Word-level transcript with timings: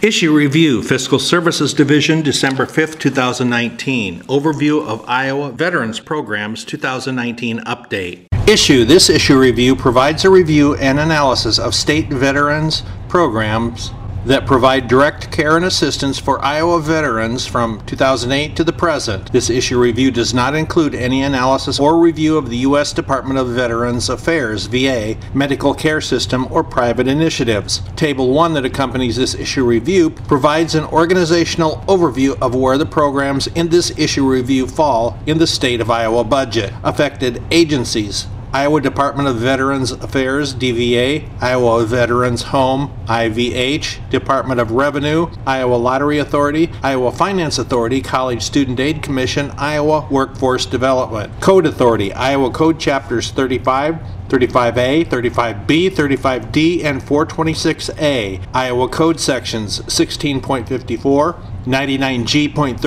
Issue 0.00 0.32
Review, 0.32 0.80
Fiscal 0.84 1.18
Services 1.18 1.74
Division, 1.74 2.22
December 2.22 2.66
5th, 2.66 3.00
2019. 3.00 4.20
Overview 4.26 4.86
of 4.86 5.04
Iowa 5.08 5.50
Veterans 5.50 5.98
Programs 5.98 6.64
2019 6.64 7.58
Update. 7.64 8.28
Issue, 8.48 8.84
this 8.84 9.10
issue 9.10 9.36
review 9.36 9.74
provides 9.74 10.24
a 10.24 10.30
review 10.30 10.76
and 10.76 11.00
analysis 11.00 11.58
of 11.58 11.74
state 11.74 12.10
veterans 12.10 12.84
programs 13.08 13.90
that 14.28 14.44
provide 14.44 14.86
direct 14.88 15.32
care 15.32 15.56
and 15.56 15.64
assistance 15.64 16.18
for 16.18 16.44
Iowa 16.44 16.82
veterans 16.82 17.46
from 17.46 17.80
2008 17.86 18.54
to 18.56 18.62
the 18.62 18.74
present. 18.74 19.32
This 19.32 19.48
issue 19.48 19.80
review 19.80 20.10
does 20.10 20.34
not 20.34 20.54
include 20.54 20.94
any 20.94 21.22
analysis 21.22 21.80
or 21.80 21.98
review 21.98 22.36
of 22.36 22.50
the 22.50 22.58
U.S. 22.58 22.92
Department 22.92 23.38
of 23.38 23.48
Veterans 23.48 24.10
Affairs, 24.10 24.66
VA, 24.66 25.16
medical 25.32 25.72
care 25.72 26.02
system, 26.02 26.46
or 26.50 26.62
private 26.62 27.08
initiatives. 27.08 27.80
Table 27.96 28.30
1 28.32 28.52
that 28.52 28.66
accompanies 28.66 29.16
this 29.16 29.34
issue 29.34 29.64
review 29.64 30.10
provides 30.10 30.74
an 30.74 30.84
organizational 30.84 31.82
overview 31.88 32.38
of 32.42 32.54
where 32.54 32.76
the 32.76 32.84
programs 32.84 33.46
in 33.46 33.70
this 33.70 33.98
issue 33.98 34.28
review 34.28 34.66
fall 34.66 35.18
in 35.24 35.38
the 35.38 35.46
state 35.46 35.80
of 35.80 35.90
Iowa 35.90 36.22
budget. 36.22 36.70
Affected 36.84 37.42
agencies, 37.50 38.26
Iowa 38.52 38.80
Department 38.80 39.28
of 39.28 39.36
Veterans 39.36 39.92
Affairs, 39.92 40.54
DVA, 40.54 41.28
Iowa 41.40 41.84
Veterans 41.84 42.44
Home, 42.44 42.90
IVH, 43.06 44.08
Department 44.08 44.58
of 44.58 44.70
Revenue, 44.70 45.30
Iowa 45.46 45.74
Lottery 45.74 46.18
Authority, 46.18 46.70
Iowa 46.82 47.12
Finance 47.12 47.58
Authority, 47.58 48.00
College 48.00 48.42
Student 48.42 48.80
Aid 48.80 49.02
Commission, 49.02 49.50
Iowa 49.58 50.08
Workforce 50.10 50.64
Development, 50.64 51.30
Code 51.42 51.66
Authority, 51.66 52.12
Iowa 52.14 52.50
Code 52.50 52.80
Chapters 52.80 53.30
35, 53.30 53.98
35A, 54.28 55.06
35B, 55.06 55.90
35D, 55.90 56.84
and 56.84 57.00
426A, 57.00 58.40
Iowa 58.54 58.88
Code 58.88 59.18
Sections 59.20 59.80
16.54, 59.80 61.36
99G.39, 61.68 62.78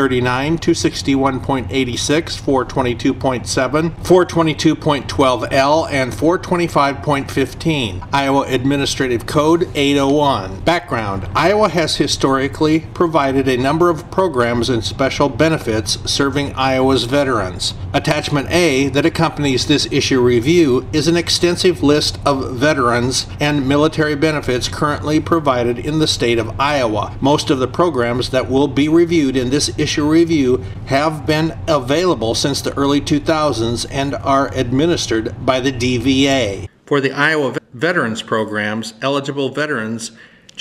261.86, 0.59 2.41
422.7, 2.41 3.91
422.12L, 4.03 5.91
and 5.91 6.11
425.15. 6.11 8.09
Iowa 8.11 8.41
Administrative 8.47 9.27
Code 9.27 9.69
801. 9.75 10.61
Background 10.61 11.27
Iowa 11.35 11.69
has 11.69 11.97
historically 11.97 12.79
provided 12.95 13.47
a 13.47 13.57
number 13.57 13.89
of 13.89 14.09
programs 14.09 14.69
and 14.69 14.83
special 14.83 15.29
benefits 15.29 15.99
serving 16.09 16.53
Iowa's 16.53 17.03
veterans. 17.03 17.75
Attachment 17.93 18.49
A, 18.49 18.89
that 18.89 19.05
accompanies 19.05 19.67
this 19.67 19.87
issue 19.91 20.21
review, 20.21 20.87
is 20.91 21.07
an 21.07 21.17
extensive 21.31 21.81
list 21.81 22.19
of 22.25 22.55
veterans 22.57 23.25
and 23.39 23.65
military 23.65 24.15
benefits 24.15 24.67
currently 24.67 25.17
provided 25.17 25.79
in 25.79 25.97
the 25.97 26.05
state 26.05 26.37
of 26.37 26.59
Iowa. 26.59 27.15
Most 27.21 27.49
of 27.49 27.59
the 27.59 27.69
programs 27.69 28.31
that 28.31 28.49
will 28.49 28.67
be 28.67 28.89
reviewed 28.89 29.37
in 29.37 29.49
this 29.49 29.71
issue 29.79 30.05
review 30.05 30.57
have 30.87 31.25
been 31.25 31.57
available 31.69 32.35
since 32.35 32.61
the 32.61 32.75
early 32.75 32.99
2000s 32.99 33.85
and 33.89 34.13
are 34.15 34.53
administered 34.53 35.45
by 35.45 35.61
the 35.61 35.71
DVA. 35.71 36.67
For 36.85 36.99
the 36.99 37.13
Iowa 37.13 37.57
Veterans 37.73 38.21
Programs, 38.21 38.93
eligible 39.01 39.53
veterans 39.53 40.11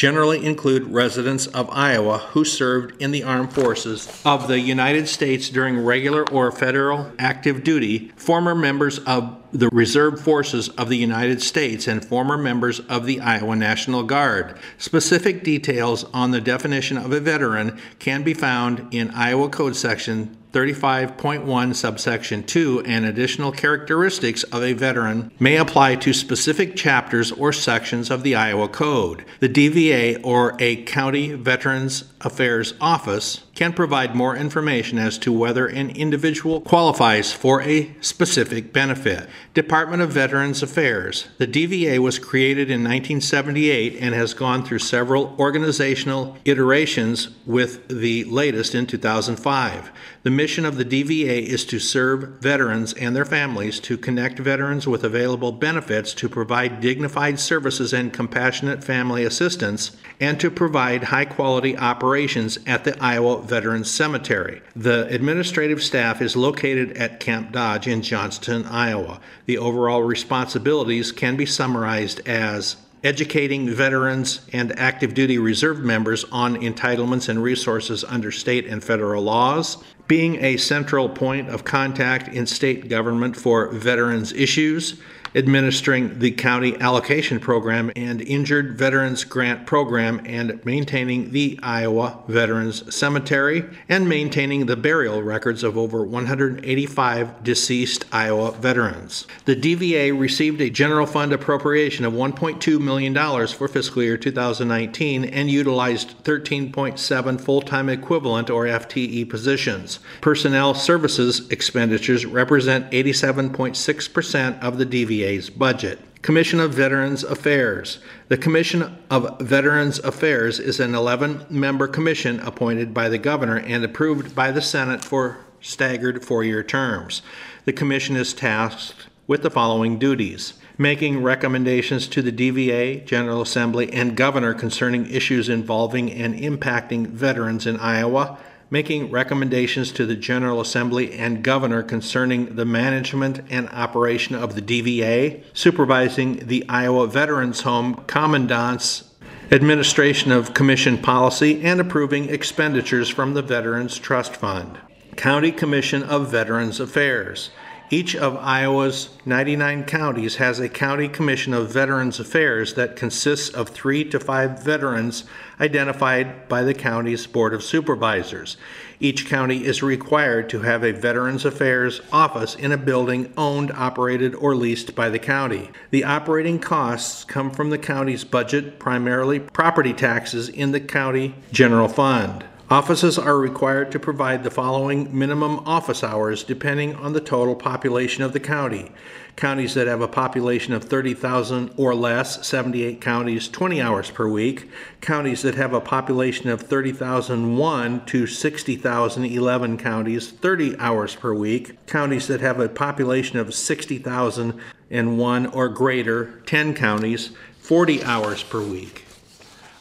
generally 0.00 0.42
include 0.42 0.82
residents 0.84 1.46
of 1.48 1.68
Iowa 1.68 2.16
who 2.30 2.42
served 2.42 3.02
in 3.02 3.10
the 3.10 3.22
armed 3.22 3.52
forces 3.52 4.10
of 4.24 4.48
the 4.48 4.58
United 4.58 5.06
States 5.06 5.50
during 5.50 5.78
regular 5.78 6.26
or 6.30 6.50
federal 6.50 7.12
active 7.18 7.62
duty, 7.62 8.10
former 8.16 8.54
members 8.54 8.98
of 9.00 9.36
the 9.52 9.68
Reserve 9.68 10.18
Forces 10.18 10.70
of 10.70 10.88
the 10.88 10.96
United 10.96 11.42
States, 11.42 11.86
and 11.86 12.02
former 12.02 12.38
members 12.38 12.80
of 12.80 13.04
the 13.04 13.20
Iowa 13.20 13.56
National 13.56 14.02
Guard. 14.02 14.56
Specific 14.78 15.44
details 15.44 16.04
on 16.14 16.30
the 16.30 16.40
definition 16.40 16.96
of 16.96 17.12
a 17.12 17.20
veteran 17.20 17.78
can 17.98 18.22
be 18.22 18.32
found 18.32 18.86
in 18.94 19.10
Iowa 19.10 19.50
Code 19.50 19.76
Section 19.76 20.34
35.1 20.52 21.74
subsection 21.74 22.42
2 22.42 22.82
and 22.84 23.04
additional 23.04 23.52
characteristics 23.52 24.42
of 24.44 24.62
a 24.62 24.72
veteran 24.72 25.30
may 25.38 25.56
apply 25.56 25.94
to 25.96 26.12
specific 26.12 26.74
chapters 26.74 27.30
or 27.32 27.52
sections 27.52 28.10
of 28.10 28.22
the 28.22 28.34
Iowa 28.34 28.68
Code. 28.68 29.24
The 29.38 29.48
DVA 29.48 30.20
or 30.24 30.56
a 30.58 30.82
County 30.84 31.34
Veterans 31.34 32.04
Affairs 32.20 32.74
Office 32.80 33.44
can 33.60 33.74
provide 33.74 34.16
more 34.16 34.34
information 34.34 34.98
as 34.98 35.18
to 35.18 35.30
whether 35.30 35.66
an 35.66 35.90
individual 35.90 36.62
qualifies 36.62 37.30
for 37.30 37.60
a 37.60 37.94
specific 38.00 38.72
benefit. 38.72 39.28
Department 39.52 40.00
of 40.00 40.10
Veterans 40.10 40.62
Affairs. 40.62 41.28
The 41.36 41.46
DVA 41.46 41.98
was 41.98 42.18
created 42.18 42.70
in 42.70 42.80
1978 42.80 43.98
and 44.00 44.14
has 44.14 44.32
gone 44.32 44.64
through 44.64 44.78
several 44.78 45.36
organizational 45.38 46.38
iterations 46.46 47.28
with 47.44 47.86
the 47.88 48.24
latest 48.24 48.74
in 48.74 48.86
2005. 48.86 49.92
The 50.22 50.30
mission 50.30 50.64
of 50.64 50.76
the 50.76 50.84
DVA 50.84 51.42
is 51.42 51.66
to 51.66 51.78
serve 51.78 52.40
veterans 52.40 52.94
and 52.94 53.14
their 53.14 53.26
families, 53.26 53.78
to 53.80 53.98
connect 53.98 54.38
veterans 54.38 54.86
with 54.86 55.04
available 55.04 55.52
benefits, 55.52 56.14
to 56.14 56.30
provide 56.30 56.80
dignified 56.80 57.38
services 57.38 57.92
and 57.92 58.10
compassionate 58.12 58.82
family 58.82 59.24
assistance, 59.24 59.96
and 60.18 60.40
to 60.40 60.50
provide 60.50 61.04
high 61.04 61.24
quality 61.26 61.76
operations 61.76 62.58
at 62.66 62.84
the 62.84 63.02
Iowa 63.02 63.42
Veterans 63.50 63.90
Cemetery. 63.90 64.62
The 64.76 65.08
administrative 65.08 65.82
staff 65.82 66.22
is 66.22 66.36
located 66.36 66.96
at 66.96 67.18
Camp 67.18 67.50
Dodge 67.50 67.88
in 67.88 68.00
Johnston, 68.00 68.64
Iowa. 68.64 69.20
The 69.46 69.58
overall 69.58 70.04
responsibilities 70.04 71.10
can 71.10 71.36
be 71.36 71.44
summarized 71.44 72.26
as 72.28 72.76
educating 73.02 73.68
veterans 73.68 74.42
and 74.52 74.78
active 74.78 75.14
duty 75.14 75.38
reserve 75.38 75.80
members 75.80 76.24
on 76.30 76.56
entitlements 76.56 77.28
and 77.28 77.42
resources 77.42 78.04
under 78.04 78.30
state 78.30 78.66
and 78.66 78.84
federal 78.84 79.22
laws, 79.22 79.82
being 80.06 80.36
a 80.44 80.56
central 80.56 81.08
point 81.08 81.48
of 81.48 81.64
contact 81.64 82.28
in 82.28 82.46
state 82.46 82.88
government 82.88 83.36
for 83.36 83.68
veterans 83.72 84.32
issues, 84.32 85.00
administering 85.34 86.18
the 86.18 86.30
county 86.32 86.76
allocation 86.80 87.38
program 87.38 87.92
and 87.94 88.20
injured 88.20 88.76
veterans 88.76 89.24
grant 89.24 89.66
program 89.66 90.20
and 90.24 90.64
maintaining 90.64 91.30
the 91.30 91.58
Iowa 91.62 92.18
Veterans 92.26 92.94
Cemetery 92.94 93.64
and 93.88 94.08
maintaining 94.08 94.66
the 94.66 94.76
burial 94.76 95.22
records 95.22 95.62
of 95.62 95.78
over 95.78 96.02
185 96.02 97.44
deceased 97.44 98.04
Iowa 98.12 98.52
veterans. 98.52 99.26
The 99.44 99.56
DVA 99.56 100.18
received 100.18 100.60
a 100.60 100.70
general 100.70 101.06
fund 101.06 101.32
appropriation 101.32 102.04
of 102.04 102.12
$1.2 102.12 102.80
million 102.80 103.14
for 103.46 103.68
fiscal 103.68 104.02
year 104.02 104.16
2019 104.16 105.24
and 105.24 105.50
utilized 105.50 106.22
13.7 106.24 107.40
full-time 107.40 107.88
equivalent 107.88 108.50
or 108.50 108.64
FTE 108.64 109.28
positions. 109.28 110.00
Personnel 110.20 110.74
services 110.74 111.48
expenditures 111.50 112.26
represent 112.26 112.90
87.6% 112.90 114.62
of 114.62 114.78
the 114.78 114.86
DVA 114.86 115.19
VA's 115.20 115.50
budget. 115.50 115.98
Commission 116.22 116.60
of 116.60 116.74
Veterans 116.74 117.24
Affairs. 117.24 117.98
The 118.28 118.36
Commission 118.36 118.98
of 119.10 119.40
Veterans 119.40 119.98
Affairs 120.00 120.58
is 120.58 120.80
an 120.80 120.94
11 120.94 121.46
member 121.48 121.88
commission 121.88 122.40
appointed 122.40 122.92
by 122.92 123.08
the 123.08 123.18
governor 123.18 123.58
and 123.58 123.84
approved 123.84 124.34
by 124.34 124.50
the 124.50 124.62
Senate 124.62 125.04
for 125.04 125.38
staggered 125.60 126.24
four 126.24 126.44
year 126.44 126.62
terms. 126.62 127.22
The 127.64 127.72
commission 127.72 128.16
is 128.16 128.34
tasked 128.34 129.06
with 129.26 129.42
the 129.42 129.50
following 129.50 129.98
duties 129.98 130.54
making 130.80 131.22
recommendations 131.22 132.08
to 132.08 132.22
the 132.22 132.32
DVA, 132.32 133.04
General 133.04 133.42
Assembly, 133.42 133.92
and 133.92 134.16
governor 134.16 134.54
concerning 134.54 135.04
issues 135.10 135.50
involving 135.50 136.10
and 136.10 136.34
impacting 136.34 137.06
veterans 137.06 137.66
in 137.66 137.76
Iowa 137.76 138.38
making 138.70 139.10
recommendations 139.10 139.90
to 139.92 140.06
the 140.06 140.14
General 140.14 140.60
Assembly 140.60 141.12
and 141.12 141.42
Governor 141.42 141.82
concerning 141.82 142.54
the 142.54 142.64
management 142.64 143.40
and 143.50 143.68
operation 143.70 144.36
of 144.36 144.54
the 144.54 144.62
DVA, 144.62 145.42
supervising 145.52 146.46
the 146.46 146.64
Iowa 146.68 147.06
Veterans 147.08 147.62
Home 147.62 147.96
Commandant's 148.06 149.04
administration 149.50 150.30
of 150.30 150.54
commission 150.54 150.96
policy, 150.96 151.60
and 151.62 151.80
approving 151.80 152.28
expenditures 152.28 153.08
from 153.08 153.34
the 153.34 153.42
Veterans 153.42 153.98
Trust 153.98 154.36
Fund. 154.36 154.78
County 155.16 155.50
Commission 155.50 156.04
of 156.04 156.30
Veterans 156.30 156.78
Affairs. 156.78 157.50
Each 157.92 158.14
of 158.14 158.36
Iowa's 158.36 159.10
99 159.26 159.82
counties 159.82 160.36
has 160.36 160.60
a 160.60 160.68
county 160.68 161.08
commission 161.08 161.52
of 161.52 161.72
Veterans 161.72 162.20
Affairs 162.20 162.74
that 162.74 162.94
consists 162.94 163.48
of 163.48 163.70
three 163.70 164.04
to 164.10 164.20
five 164.20 164.62
veterans 164.62 165.24
identified 165.58 166.48
by 166.48 166.62
the 166.62 166.72
county's 166.72 167.26
Board 167.26 167.52
of 167.52 167.64
Supervisors. 167.64 168.56
Each 169.00 169.26
county 169.26 169.64
is 169.64 169.82
required 169.82 170.48
to 170.50 170.60
have 170.60 170.84
a 170.84 170.92
Veterans 170.92 171.44
Affairs 171.44 172.00
office 172.12 172.54
in 172.54 172.70
a 172.70 172.76
building 172.76 173.32
owned, 173.36 173.72
operated, 173.72 174.36
or 174.36 174.54
leased 174.54 174.94
by 174.94 175.08
the 175.08 175.18
county. 175.18 175.70
The 175.90 176.04
operating 176.04 176.60
costs 176.60 177.24
come 177.24 177.50
from 177.50 177.70
the 177.70 177.78
county's 177.78 178.22
budget, 178.22 178.78
primarily 178.78 179.40
property 179.40 179.94
taxes 179.94 180.48
in 180.48 180.70
the 180.70 180.80
county 180.80 181.34
general 181.50 181.88
fund. 181.88 182.44
Offices 182.70 183.18
are 183.18 183.36
required 183.36 183.90
to 183.90 183.98
provide 183.98 184.44
the 184.44 184.50
following 184.50 185.18
minimum 185.18 185.58
office 185.66 186.04
hours 186.04 186.44
depending 186.44 186.94
on 186.94 187.12
the 187.12 187.20
total 187.20 187.56
population 187.56 188.22
of 188.22 188.32
the 188.32 188.38
county. 188.38 188.92
Counties 189.34 189.74
that 189.74 189.88
have 189.88 190.00
a 190.00 190.06
population 190.06 190.72
of 190.72 190.84
30,000 190.84 191.72
or 191.76 191.96
less, 191.96 192.46
78 192.46 193.00
counties, 193.00 193.48
20 193.48 193.80
hours 193.82 194.12
per 194.12 194.28
week. 194.28 194.70
Counties 195.00 195.42
that 195.42 195.56
have 195.56 195.72
a 195.72 195.80
population 195.80 196.48
of 196.48 196.60
30,001 196.62 198.04
to 198.06 198.28
60,000, 198.28 199.24
11 199.24 199.76
counties, 199.76 200.30
30 200.30 200.78
hours 200.78 201.16
per 201.16 201.34
week. 201.34 201.84
Counties 201.88 202.28
that 202.28 202.40
have 202.40 202.60
a 202.60 202.68
population 202.68 203.40
of 203.40 203.52
60,001 203.52 205.46
or 205.46 205.68
greater, 205.68 206.40
10 206.46 206.74
counties, 206.74 207.30
40 207.58 208.04
hours 208.04 208.44
per 208.44 208.62
week. 208.62 209.06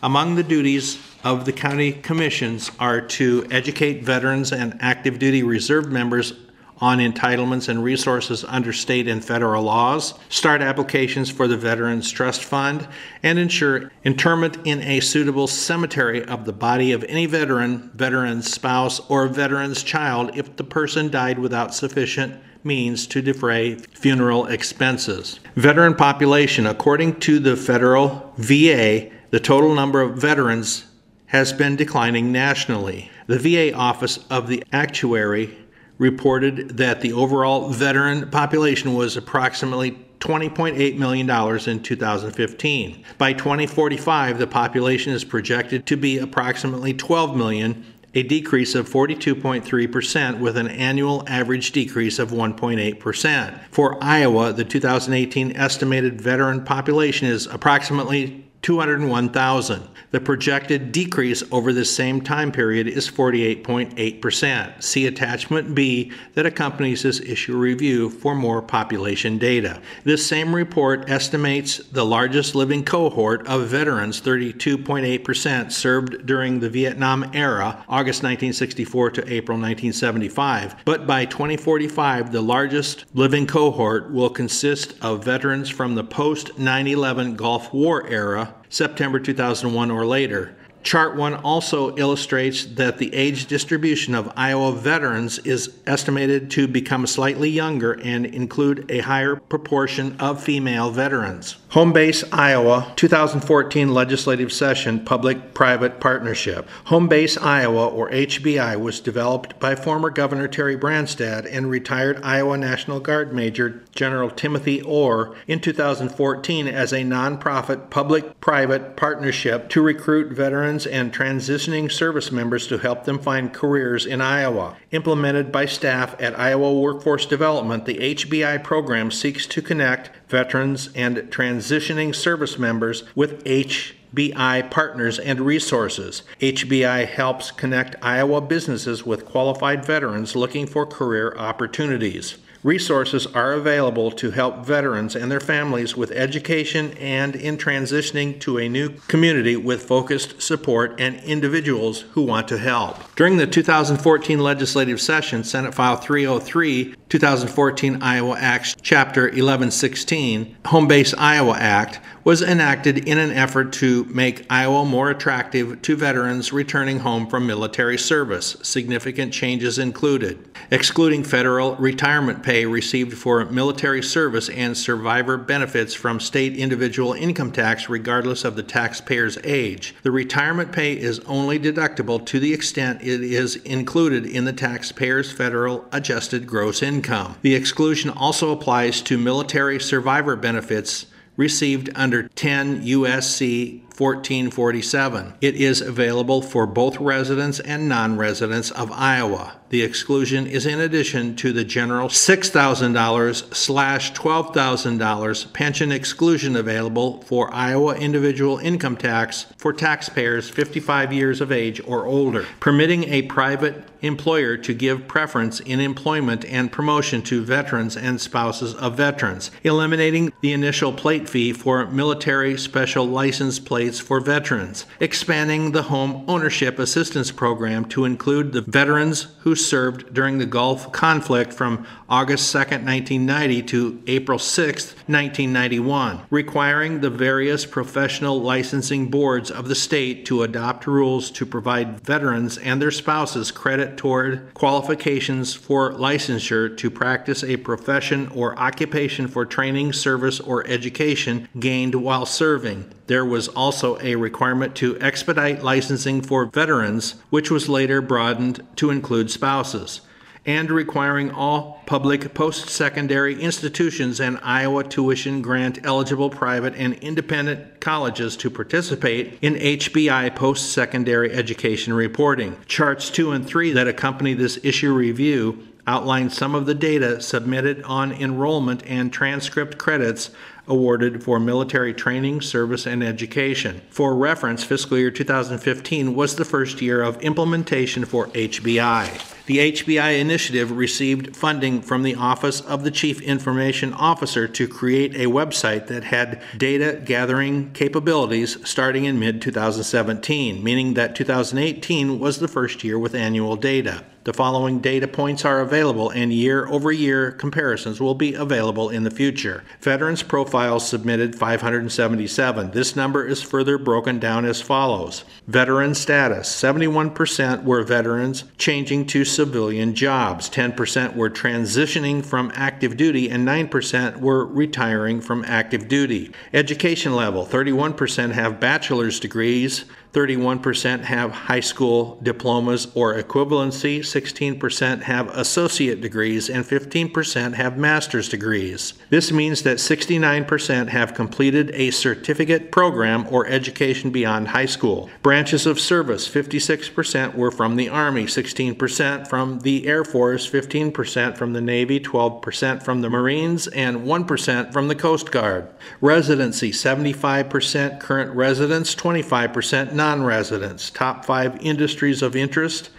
Among 0.02 0.34
the 0.34 0.44
duties 0.44 0.98
of 1.24 1.46
the 1.46 1.54
county 1.54 1.92
commissions 1.92 2.72
are 2.80 3.02
to 3.02 3.46
educate 3.52 4.04
veterans 4.04 4.52
and 4.52 4.78
active 4.80 5.20
duty 5.20 5.44
reserve 5.44 5.92
members 5.92 6.34
on 6.82 7.00
entitlements 7.00 7.68
and 7.68 7.84
resources 7.84 8.46
under 8.46 8.72
state 8.72 9.08
and 9.08 9.24
federal 9.24 9.64
laws, 9.64 10.14
start 10.30 10.62
applications 10.62 11.30
for 11.30 11.48
the 11.48 11.58
Veterans 11.58 12.10
Trust 12.10 12.44
Fund, 12.44 12.88
and 13.22 13.38
ensure 13.38 13.92
interment 14.04 14.58
in 14.66 14.82
a 14.84 15.00
suitable 15.02 15.48
cemetery 15.48 16.24
of 16.24 16.46
the 16.46 16.54
body 16.54 16.92
of 16.92 17.04
any 17.06 17.26
veteran, 17.26 17.92
veteran's 17.94 18.50
spouse, 18.52 19.00
or 19.10 19.28
veteran's 19.28 19.84
child 19.84 20.32
if 20.38 20.56
the 20.56 20.64
person 20.64 21.10
died 21.10 21.38
without 21.38 21.74
sufficient 21.74 22.42
means 22.64 23.08
to 23.08 23.22
defray 23.22 23.76
funeral 23.76 24.46
expenses. 24.48 25.40
Veteran 25.56 25.96
population, 25.96 26.66
according 26.66 27.20
to 27.20 27.40
the 27.40 27.56
federal 27.56 28.34
VA, 28.38 29.10
the 29.32 29.40
total 29.40 29.74
number 29.74 30.02
of 30.02 30.18
veterans 30.18 30.86
has 31.30 31.54
been 31.54 31.76
declining 31.76 32.32
nationally. 32.32 33.10
The 33.28 33.40
VA 33.40 33.74
Office 33.74 34.26
of 34.30 34.48
the 34.48 34.64
Actuary 34.72 35.56
reported 36.00 36.78
that 36.78 37.02
the 37.02 37.14
overall 37.14 37.70
veteran 37.70 38.30
population 38.32 38.96
was 38.96 39.16
approximately 39.16 39.92
$20.8 40.20 40.98
million 40.98 41.30
in 41.70 41.84
2015. 41.84 43.06
By 43.18 43.34
2045, 43.34 44.40
the 44.40 44.48
population 44.48 45.14
is 45.14 45.24
projected 45.24 45.86
to 45.86 45.98
be 45.98 46.18
approximately 46.18 46.94
12 46.94 47.36
million, 47.36 47.86
a 48.16 48.24
decrease 48.24 48.74
of 48.74 48.90
42.3% 48.90 50.40
with 50.40 50.58
an 50.58 50.68
annual 50.68 51.24
average 51.28 51.72
decrease 51.72 52.18
of 52.18 52.32
1.8%. 52.32 53.60
For 53.70 54.04
Iowa, 54.04 54.52
the 54.52 54.66
2018 54.66 55.56
estimated 55.56 56.20
veteran 56.20 56.66
population 56.66 57.28
is 57.28 57.46
approximately 57.46 58.49
201,000. 58.62 59.88
The 60.12 60.20
projected 60.20 60.92
decrease 60.92 61.44
over 61.52 61.72
the 61.72 61.86
same 61.86 62.22
time 62.22 62.52
period 62.52 62.88
is 62.88 63.10
48.8%. 63.10 64.84
See 64.84 65.08
attachment 65.08 65.76
B 65.76 66.12
that 66.34 66.46
accompanies 66.46 67.04
this 67.04 67.20
issue 67.20 67.56
review 67.56 68.10
for 68.10 68.36
more 68.36 68.62
population 68.62 69.38
data. 69.38 69.82
This 70.04 70.26
same 70.26 70.54
report 70.54 71.10
estimates 71.10 71.78
the 71.78 72.06
largest 72.06 72.56
living 72.56 72.84
cohort 72.84 73.48
of 73.48 73.68
veterans, 73.68 74.20
32.8%, 74.22 75.72
served 75.72 76.26
during 76.26 76.60
the 76.60 76.70
Vietnam 76.70 77.30
era, 77.34 77.86
August 77.88 78.24
1964 78.24 79.12
to 79.12 79.22
April 79.32 79.58
1975. 79.58 80.84
But 80.86 81.06
by 81.06 81.26
2045, 81.26 82.32
the 82.32 82.42
largest 82.42 83.06
living 83.14 83.46
cohort 83.48 84.12
will 84.12 84.30
consist 84.30 84.96
of 85.02 85.24
veterans 85.24 85.70
from 85.70 85.96
the 85.96 86.04
post 86.04 86.58
9 86.58 86.88
11 86.88 87.36
Gulf 87.36 87.72
War 87.74 88.08
era 88.08 88.49
September 88.70 89.20
2001 89.20 89.92
or 89.92 90.06
later. 90.06 90.56
Chart 90.84 91.16
1 91.16 91.36
also 91.36 91.96
illustrates 91.98 92.66
that 92.66 92.98
the 92.98 93.14
age 93.14 93.48
distribution 93.48 94.16
of 94.16 94.32
Iowa 94.36 94.72
veterans 94.74 95.38
is 95.40 95.78
estimated 95.86 96.50
to 96.52 96.68
become 96.68 97.06
slightly 97.06 97.50
younger 97.50 98.00
and 98.02 98.26
include 98.26 98.90
a 98.90 99.00
higher 99.00 99.36
proportion 99.36 100.16
of 100.20 100.42
female 100.42 100.90
veterans. 100.90 101.58
Home 101.70 101.94
Base 101.94 102.24
Iowa 102.32 102.94
2014 102.96 103.94
Legislative 103.94 104.52
Session 104.52 105.04
Public 105.06 105.54
Private 105.54 106.00
Partnership. 106.00 106.68
Home 106.86 107.08
Base 107.08 107.38
Iowa, 107.38 107.88
or 107.88 108.10
HBI, 108.10 108.80
was 108.80 109.00
developed 109.00 109.60
by 109.60 109.76
former 109.76 110.10
Governor 110.10 110.48
Terry 110.48 110.78
Branstad 110.78 111.48
and 111.52 111.70
retired 111.70 112.20
Iowa 112.24 112.58
National 112.58 113.00
Guard 113.00 113.34
Major 113.34 113.84
General 113.94 114.32
Timothy 114.32 114.82
Orr 114.82 115.36
in 115.46 115.60
2014 115.60 116.68
as 116.68 116.94
a 116.94 117.04
nonprofit 117.04 117.90
public 117.90 118.40
private 118.40 118.96
partnership 118.96 119.70
to 119.70 119.82
recruit 119.82 120.32
veterans 120.32 120.69
and 120.70 121.14
transitioning 121.14 121.92
service 121.92 122.32
members 122.32 122.68
to 122.68 122.78
help 122.78 123.06
them 123.06 123.18
find 123.18 123.54
careers 123.54 124.06
in 124.06 124.22
Iowa. 124.22 124.78
Implemented 124.92 125.52
by 125.52 125.66
staff 125.66 126.16
at 126.22 126.38
Iowa 126.40 126.80
Workforce 126.80 127.26
Development, 127.26 127.86
the 127.86 127.98
HBI 128.16 128.64
program 128.64 129.10
seeks 129.12 129.48
to 129.48 129.62
connect 129.62 130.12
veterans 130.28 130.90
and 130.96 131.18
transitioning 131.32 132.14
service 132.14 132.60
members 132.60 133.04
with 133.16 133.44
HBI 133.46 134.70
partners 134.70 135.18
and 135.18 135.42
resources. 135.42 136.24
HBI 136.40 137.08
helps 137.08 137.52
connect 137.52 137.96
Iowa 138.02 138.42
businesses 138.42 139.06
with 139.06 139.26
qualified 139.26 139.84
veterans 139.84 140.36
looking 140.36 140.68
for 140.68 140.86
career 140.86 141.36
opportunities. 141.38 142.38
Resources 142.64 143.26
are 143.28 143.54
available 143.54 144.12
to 144.12 144.32
help 144.32 144.66
veterans 144.66 145.16
and 145.16 145.32
their 145.32 145.40
families 145.40 145.96
with 145.96 146.12
education 146.12 146.92
and 146.98 147.34
in 147.34 147.58
transitioning 147.58 148.38
to 148.42 148.58
a 148.58 148.68
new 148.68 148.90
community 149.08 149.56
with 149.56 149.84
focused 149.84 150.42
support 150.42 151.00
and 151.00 151.16
individuals 151.22 152.02
who 152.12 152.22
want 152.22 152.50
to 152.50 152.58
help. 152.58 153.16
During 153.16 153.38
the 153.38 153.48
2014 153.48 154.40
legislative 154.40 155.00
session, 155.00 155.46
Senate 155.46 155.74
File 155.74 155.96
303, 155.96 156.96
2014 157.08 158.04
Iowa 158.04 158.38
Act, 158.38 158.84
Chapter 158.84 159.24
1116, 159.24 160.58
Home 160.66 160.88
Base 160.88 161.14
Iowa 161.14 161.56
Act, 161.58 162.02
was 162.24 162.42
enacted 162.42 163.08
in 163.08 163.18
an 163.18 163.32
effort 163.32 163.74
to 163.74 164.06
make 164.06 164.46
Iowa 164.50 164.86
more 164.86 165.10
attractive 165.10 165.82
to 165.82 165.96
veterans 165.96 166.52
returning 166.52 167.00
home 167.00 167.28
from 167.28 167.48
military 167.48 167.98
service. 167.98 168.58
Significant 168.62 169.34
changes 169.34 169.80
included 169.80 170.50
excluding 170.72 171.24
federal 171.24 171.76
retirement 171.78 172.44
pay 172.44 172.66
received 172.66 173.18
for 173.18 173.44
military 173.46 174.04
service 174.04 174.50
and 174.50 174.78
survivor 174.78 175.38
benefits 175.38 175.94
from 175.94 176.20
state 176.20 176.56
individual 176.56 177.14
income 177.14 177.52
tax 177.52 177.90
regardless 177.90 178.46
of 178.46 178.56
the 178.56 178.64
taxpayer's 178.64 179.38
age. 179.44 179.96
The 180.04 180.12
retirement 180.12 180.72
pay 180.72 180.94
is 180.94 181.20
only 181.22 181.60
deductible 181.60 182.24
to 182.28 182.40
the 182.40 182.54
extent 182.54 183.02
it 183.02 183.22
is 183.22 183.56
included 183.58 184.26
in 184.26 184.46
the 184.46 184.54
taxpayer's 184.54 185.32
federal 185.32 185.86
adjusted 185.92 186.46
gross 186.46 186.84
income. 186.84 187.36
The 187.42 187.56
exclusion 187.56 188.10
also 188.10 188.52
applies 188.52 189.02
to 189.04 189.18
military 189.18 189.80
survivor 189.80 190.36
benefits 190.36 191.08
received 191.40 191.90
under 191.96 192.24
10 192.24 192.84
USC 192.84 193.80
1447. 194.00 195.34
It 195.42 195.56
is 195.56 195.82
available 195.82 196.42
for 196.42 196.66
both 196.66 197.00
residents 197.00 197.60
and 197.60 197.90
non 197.90 198.18
residents 198.18 198.72
of 198.72 198.92
Iowa. 198.92 199.60
The 199.70 199.84
exclusion 199.84 200.48
is 200.48 200.66
in 200.66 200.80
addition 200.80 201.36
to 201.38 201.54
the 201.54 201.64
general 201.64 202.10
$6,000 202.10 203.54
slash 203.54 204.14
$12,000 204.14 205.54
pension 205.54 205.92
exclusion 205.92 206.56
available 206.56 207.22
for 207.22 207.54
Iowa 207.54 207.96
individual 207.96 208.58
income 208.58 208.98
tax 208.98 209.46
for 209.58 209.72
taxpayers 209.72 210.50
55 210.50 211.14
years 211.14 211.40
of 211.40 211.52
age 211.52 211.80
or 211.86 212.08
older, 212.08 212.48
permitting 212.60 213.04
a 213.06 213.24
private 213.24 213.84
employer 214.02 214.58
to 214.58 214.74
give 214.74 215.08
preference 215.08 215.60
in 215.60 215.80
employment 215.80 216.46
and 216.46 216.72
promotion 216.72 217.22
to 217.22 217.44
veterans 217.44 217.96
and 217.98 218.20
spouses 218.20 218.74
of 218.76 218.96
veterans, 218.96 219.52
eliminating 219.64 220.32
the 220.42 220.54
initial 220.54 220.94
plate 220.94 221.30
fee 221.30 221.54
for 221.54 221.86
military 221.88 222.58
special 222.58 223.06
license 223.06 223.60
plates 223.60 223.89
for 223.98 224.20
veterans, 224.20 224.86
expanding 225.00 225.72
the 225.72 225.84
home 225.84 226.26
ownership 226.28 226.78
assistance 226.78 227.32
program 227.32 227.86
to 227.86 228.04
include 228.04 228.52
the 228.52 228.62
veterans 228.62 229.30
who 229.40 229.56
served 229.56 230.14
during 230.14 230.38
the 230.38 230.46
Gulf 230.46 230.92
conflict 230.92 231.54
from 231.54 231.88
August 232.12 232.52
2, 232.52 232.58
1990 232.58 233.62
to 233.62 234.02
April 234.08 234.40
6, 234.40 234.86
1991, 235.06 236.22
requiring 236.32 237.02
the 237.02 237.10
various 237.12 237.68
professional 237.68 238.42
licensing 238.42 239.12
boards 239.12 239.52
of 239.52 239.68
the 239.68 239.76
state 239.76 240.26
to 240.26 240.42
adopt 240.42 240.88
rules 240.88 241.30
to 241.30 241.46
provide 241.46 242.00
veterans 242.00 242.58
and 242.58 242.82
their 242.82 242.90
spouses 242.90 243.52
credit 243.52 243.96
toward 243.96 244.52
qualifications 244.56 245.54
for 245.54 245.94
licensure 245.94 246.76
to 246.76 246.90
practice 246.90 247.44
a 247.44 247.58
profession 247.58 248.28
or 248.30 248.58
occupation 248.58 249.28
for 249.28 249.46
training, 249.46 249.94
service, 249.94 250.40
or 250.40 250.66
education 250.66 251.48
gained 251.60 251.94
while 251.94 252.26
serving. 252.26 252.92
There 253.06 253.26
was 253.26 253.50
also 253.50 254.00
a 254.02 254.16
requirement 254.16 254.74
to 254.78 255.00
expedite 255.00 255.62
licensing 255.62 256.24
for 256.24 256.46
veterans, 256.46 257.16
which 257.30 257.52
was 257.52 257.70
later 257.70 258.02
broadened 258.02 258.66
to 258.78 258.90
include 258.90 259.30
spouses 259.30 260.02
and 260.50 260.72
requiring 260.72 261.30
all 261.30 261.80
public 261.86 262.34
post-secondary 262.34 263.40
institutions 263.40 264.20
and 264.20 264.40
Iowa 264.42 264.84
tuition 264.84 265.44
grant 265.44 265.86
eligible 265.86 266.32
private 266.32 266.74
and 266.76 266.96
independent 266.96 267.80
colleges 267.80 268.36
to 268.38 268.50
participate 268.50 269.38
in 269.44 269.54
HBI 269.54 270.36
post-secondary 270.36 271.32
education 271.32 271.94
reporting. 271.94 272.58
Charts 272.66 273.12
2 273.12 273.32
and 273.32 273.46
3 273.46 273.74
that 273.74 273.88
accompany 273.88 274.34
this 274.34 274.58
issue 274.64 274.92
review 274.92 275.68
outline 275.86 276.32
some 276.32 276.56
of 276.56 276.66
the 276.66 276.74
data 276.74 277.22
submitted 277.22 277.84
on 277.84 278.12
enrollment 278.12 278.82
and 278.88 279.14
transcript 279.14 279.78
credits 279.78 280.32
awarded 280.68 281.24
for 281.24 281.40
military 281.40 281.94
training, 281.94 282.42
service, 282.42 282.88
and 282.88 283.04
education. 283.04 283.82
For 283.92 284.16
reference, 284.16 284.64
fiscal 284.64 284.98
year 284.98 285.12
2015 285.12 286.16
was 286.16 286.38
the 286.38 286.46
first 286.46 286.82
year 286.82 287.04
of 287.04 287.22
implementation 287.22 288.04
for 288.04 288.30
HBI. 288.30 289.36
The 289.50 289.72
HBI 289.72 290.20
initiative 290.20 290.70
received 290.70 291.36
funding 291.36 291.82
from 291.82 292.04
the 292.04 292.14
Office 292.14 292.62
of 292.62 292.84
the 292.84 292.92
Chief 292.92 293.20
Information 293.20 293.96
Officer 293.96 294.48
to 294.48 294.68
create 294.68 295.16
a 295.16 295.26
website 295.26 295.88
that 295.88 296.04
had 296.04 296.40
data 296.56 297.02
gathering 297.04 297.72
capabilities 297.72 298.60
starting 298.64 299.06
in 299.06 299.18
mid 299.18 299.42
2017, 299.42 300.64
meaning 300.64 300.94
that 300.94 301.16
2018 301.16 302.20
was 302.20 302.38
the 302.38 302.48
first 302.48 302.84
year 302.84 303.00
with 303.00 303.16
annual 303.16 303.56
data. 303.56 304.04
The 304.26 304.34
following 304.34 304.80
data 304.80 305.08
points 305.08 305.44
are 305.46 305.62
available, 305.62 306.12
and 306.12 306.32
year 306.32 306.68
over 306.68 306.92
year 306.92 307.32
comparisons 307.32 308.00
will 308.00 308.14
be 308.14 308.36
available 308.36 308.90
in 308.90 309.04
the 309.04 309.10
future. 309.10 309.64
Veterans 309.82 310.22
profiles 310.22 310.88
submitted 310.88 311.36
577. 311.36 312.70
This 312.70 312.96
number 312.96 313.26
is 313.26 313.42
further 313.42 313.80
broken 313.80 314.20
down 314.20 314.46
as 314.46 314.62
follows 314.62 315.24
Veteran 315.48 315.96
status 315.96 316.48
71% 316.48 317.64
were 317.64 317.82
veterans 317.82 318.44
changing 318.60 319.08
to 319.08 319.26
civilian 319.40 319.94
jobs, 319.94 320.50
10% 320.50 321.16
were 321.16 321.30
transitioning 321.30 322.26
from 322.26 322.52
active 322.56 322.98
duty, 322.98 323.30
and 323.30 323.48
9% 323.48 324.18
were 324.18 324.46
retiring 324.46 325.22
from 325.22 325.46
active 325.48 325.88
duty. 325.88 326.30
Education 326.54 327.16
level 327.16 327.46
31% 327.46 328.34
have 328.34 328.60
bachelor's 328.60 329.18
degrees, 329.18 329.86
31% 330.14 331.02
have 331.02 331.32
high 331.32 331.60
school 331.60 332.20
diplomas 332.24 332.88
or 332.96 333.14
equivalency, 333.14 334.00
16% 334.00 335.04
have 335.04 335.28
associate 335.38 336.02
degrees, 336.02 336.50
and 336.50 336.66
15% 336.66 337.54
have 337.54 337.78
master's 337.78 338.28
degrees. 338.28 338.94
This 339.12 339.32
means 339.32 339.62
that 339.62 339.78
69% 339.78 340.88
have 340.88 341.14
completed 341.14 341.70
a 341.76 341.92
certificate 341.92 342.72
program 342.72 343.28
or 343.30 343.46
education 343.46 344.10
beyond 344.10 344.48
high 344.48 344.66
school. 344.66 345.10
Branches 345.22 345.68
of 345.68 345.80
service 345.80 346.28
56% 346.28 347.36
were 347.36 347.52
from 347.52 347.76
the 347.76 347.90
Army, 347.90 348.26
16% 348.26 349.28
from 349.28 349.60
the 349.60 349.86
Air 349.88 350.04
Force, 350.04 350.50
15% 350.50 351.38
from 351.38 351.54
the 351.54 351.62
Navy, 351.62 352.00
12% 352.00 352.82
from 352.82 353.02
the 353.02 353.10
Marines, 353.10 353.68
and 353.68 353.98
1% 353.98 354.74
from 354.74 354.88
the 354.88 354.96
Coast 354.96 355.32
Guard. 355.32 355.68
Residency 356.02 356.72
75% 356.72 358.00
current 358.00 358.36
residents, 358.36 358.96
25% 358.96 359.99
non 360.00 360.24
residents. 360.24 360.90
Top 360.90 361.26
five 361.26 361.58
industries 361.60 362.22
of 362.22 362.34
interest 362.34 362.90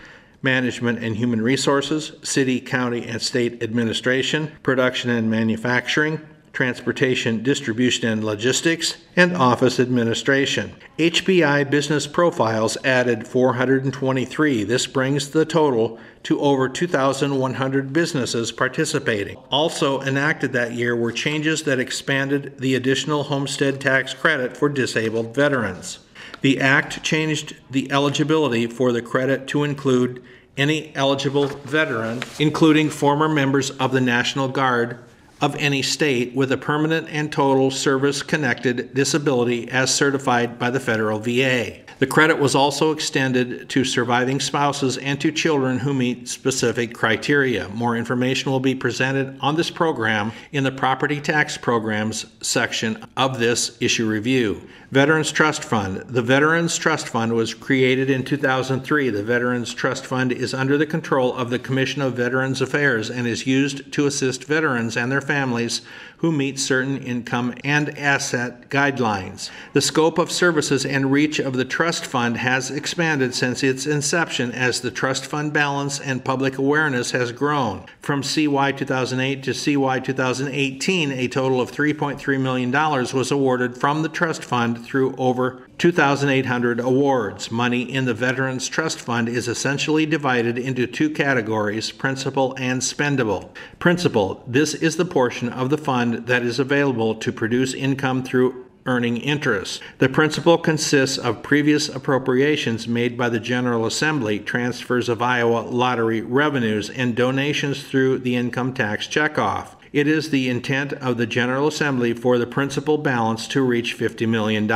management 0.43 1.03
and 1.03 1.17
human 1.17 1.41
resources, 1.41 2.13
city, 2.23 2.61
county, 2.61 3.07
and 3.07 3.23
state 3.23 3.63
administration, 3.63 4.53
production 4.63 5.09
and 5.09 5.31
manufacturing, 5.31 6.21
transportation, 6.53 7.43
distribution 7.43 8.07
and 8.07 8.23
logistics, 8.23 8.99
and 9.17 9.35
office 9.35 9.81
administration. 9.81 10.75
HBI 10.99 11.71
Business 11.71 12.07
Profiles 12.07 12.77
added 12.85 13.27
423. 13.27 14.65
This 14.65 14.87
brings 14.87 15.31
the 15.31 15.47
total 15.47 15.99
to 16.25 16.39
over 16.39 16.69
2,100 16.69 17.95
businesses 17.95 18.53
participating. 18.53 19.39
Also 19.51 20.03
enacted 20.03 20.53
that 20.53 20.73
year 20.73 20.95
were 20.95 21.13
changes 21.13 21.63
that 21.63 21.81
expanded 21.81 22.59
the 22.59 22.75
additional 22.75 23.23
homestead 23.23 23.81
tax 23.81 24.13
credit 24.13 24.55
for 24.55 24.69
disabled 24.69 25.35
veterans. 25.35 26.01
The 26.41 26.61
Act 26.61 27.03
changed 27.03 27.57
the 27.71 27.91
eligibility 27.93 28.67
for 28.67 28.93
the 28.93 29.03
credit 29.03 29.47
to 29.49 29.65
include 29.65 30.23
any 30.57 30.95
eligible 30.95 31.47
veteran, 31.47 32.23
including 32.39 32.91
former 32.91 33.29
members 33.29 33.71
of 33.71 33.93
the 33.93 34.01
National 34.01 34.49
Guard 34.49 34.99
of 35.41 35.57
any 35.57 35.83
state 35.83 36.35
with 36.35 36.53
a 36.53 36.57
permanent 36.57 37.09
and 37.11 37.33
total 37.33 37.71
service 37.71 38.23
connected 38.23 38.93
disability 38.95 39.71
as 39.71 39.95
certified 39.95 40.59
by 40.59 40.71
the 40.71 40.81
federal 40.81 41.19
VA. 41.19 41.79
The 41.99 42.07
credit 42.07 42.39
was 42.39 42.55
also 42.55 42.93
extended 42.93 43.69
to 43.71 43.85
surviving 43.85 44.41
spouses 44.41 44.97
and 44.97 45.21
to 45.21 45.31
children 45.31 45.79
who 45.79 45.93
meet 45.93 46.29
specific 46.29 46.95
criteria. 46.95 47.69
More 47.71 47.97
information 47.97 48.51
will 48.51 48.61
be 48.61 48.75
presented 48.75 49.39
on 49.41 49.57
this 49.57 49.71
program 49.71 50.33
in 50.53 50.65
the 50.65 50.73
Property 50.73 51.21
Tax 51.21 51.59
Programs 51.59 52.25
section 52.41 53.05
of 53.19 53.39
this 53.39 53.77
issue 53.81 54.09
review. 54.09 54.63
Veterans 54.91 55.31
Trust 55.31 55.63
Fund. 55.63 55.99
The 56.09 56.21
Veterans 56.21 56.77
Trust 56.77 57.07
Fund 57.07 57.35
was 57.35 57.55
created 57.55 58.11
in 58.11 58.25
2003. 58.25 59.11
The 59.11 59.23
Veterans 59.23 59.73
Trust 59.73 60.05
Fund 60.05 60.33
is 60.33 60.53
under 60.53 60.77
the 60.77 60.85
control 60.85 61.33
of 61.33 61.49
the 61.49 61.61
Commission 61.61 62.03
of 62.03 62.15
Veterans 62.15 62.61
Affairs 62.61 63.09
and 63.09 63.25
is 63.25 63.47
used 63.47 63.93
to 63.93 64.07
assist 64.07 64.43
veterans 64.43 64.97
and 64.97 65.13
their 65.13 65.21
families 65.21 65.83
who 66.17 66.33
meet 66.33 66.59
certain 66.59 66.99
income 66.99 67.55
and 67.63 67.97
asset 67.97 68.69
guidelines. 68.69 69.49
The 69.75 69.81
scope 69.81 70.19
of 70.19 70.33
services 70.33 70.85
and 70.85 71.13
reach 71.13 71.39
of 71.39 71.55
the 71.55 71.65
trust 71.65 72.05
fund 72.05 72.37
has 72.39 72.71
expanded 72.71 73.33
since 73.33 73.63
its 73.63 73.87
inception 73.87 74.51
as 74.51 74.81
the 74.81 74.91
trust 74.91 75.25
fund 75.25 75.53
balance 75.53 76.01
and 76.01 76.25
public 76.25 76.59
awareness 76.59 77.13
has 77.13 77.31
grown. 77.31 77.87
From 78.03 78.25
CY 78.25 78.73
2008 78.73 79.43
to 79.45 79.55
CY 79.55 80.01
2018, 80.01 81.13
a 81.13 81.29
total 81.29 81.61
of 81.61 81.71
$3.3 81.71 82.41
million 82.41 82.73
was 82.73 83.31
awarded 83.31 83.79
from 83.79 84.03
the 84.03 84.09
trust 84.09 84.45
fund 84.45 84.80
through 84.85 85.15
over 85.17 85.69
2,800 85.79 86.81
awards. 86.81 87.51
Money 87.51 87.83
in 87.83 88.05
the 88.05 88.15
Veterans 88.15 88.69
Trust 88.69 89.01
Fund 89.01 89.29
is 89.29 89.49
essentially 89.49 90.07
divided 90.07 90.59
into 90.59 90.87
two 90.87 91.11
categories 91.11 91.93
principal 91.93 92.55
and 92.59 92.83
spendable. 92.83 93.51
Principal, 93.79 94.45
this 94.47 94.75
is 94.75 94.97
the 94.97 95.05
portion 95.05 95.49
of 95.49 95.71
the 95.71 95.79
fund 95.79 96.27
that 96.27 96.43
is 96.43 96.59
available 96.59 97.15
to 97.15 97.33
produce 97.33 97.75
income 97.75 98.23
through 98.23 98.67
earning 98.87 99.19
interest. 99.19 99.83
The 99.99 100.09
principal 100.09 100.59
consists 100.59 101.19
of 101.19 101.43
previous 101.43 101.89
appropriations 101.89 102.89
made 102.89 103.17
by 103.17 103.29
the 103.29 103.41
General 103.41 103.87
Assembly, 103.87 104.39
transfers 104.39 105.09
of 105.09 105.23
Iowa 105.23 105.61
lottery 105.61 106.23
revenues, 106.23 106.91
and 106.91 107.15
donations 107.15 107.83
through 107.83 108.19
the 108.19 108.37
income 108.37 108.73
tax 108.73 109.07
checkoff. 109.07 109.77
It 109.93 110.07
is 110.07 110.31
the 110.31 110.49
intent 110.49 110.93
of 110.93 111.17
the 111.17 111.27
General 111.27 111.67
Assembly 111.67 112.13
for 112.15 112.39
the 112.39 112.47
principal 112.47 112.97
balance 112.97 113.49
to 113.49 113.61
reach 113.61 113.99
$50 113.99 114.29
million. 114.29 114.71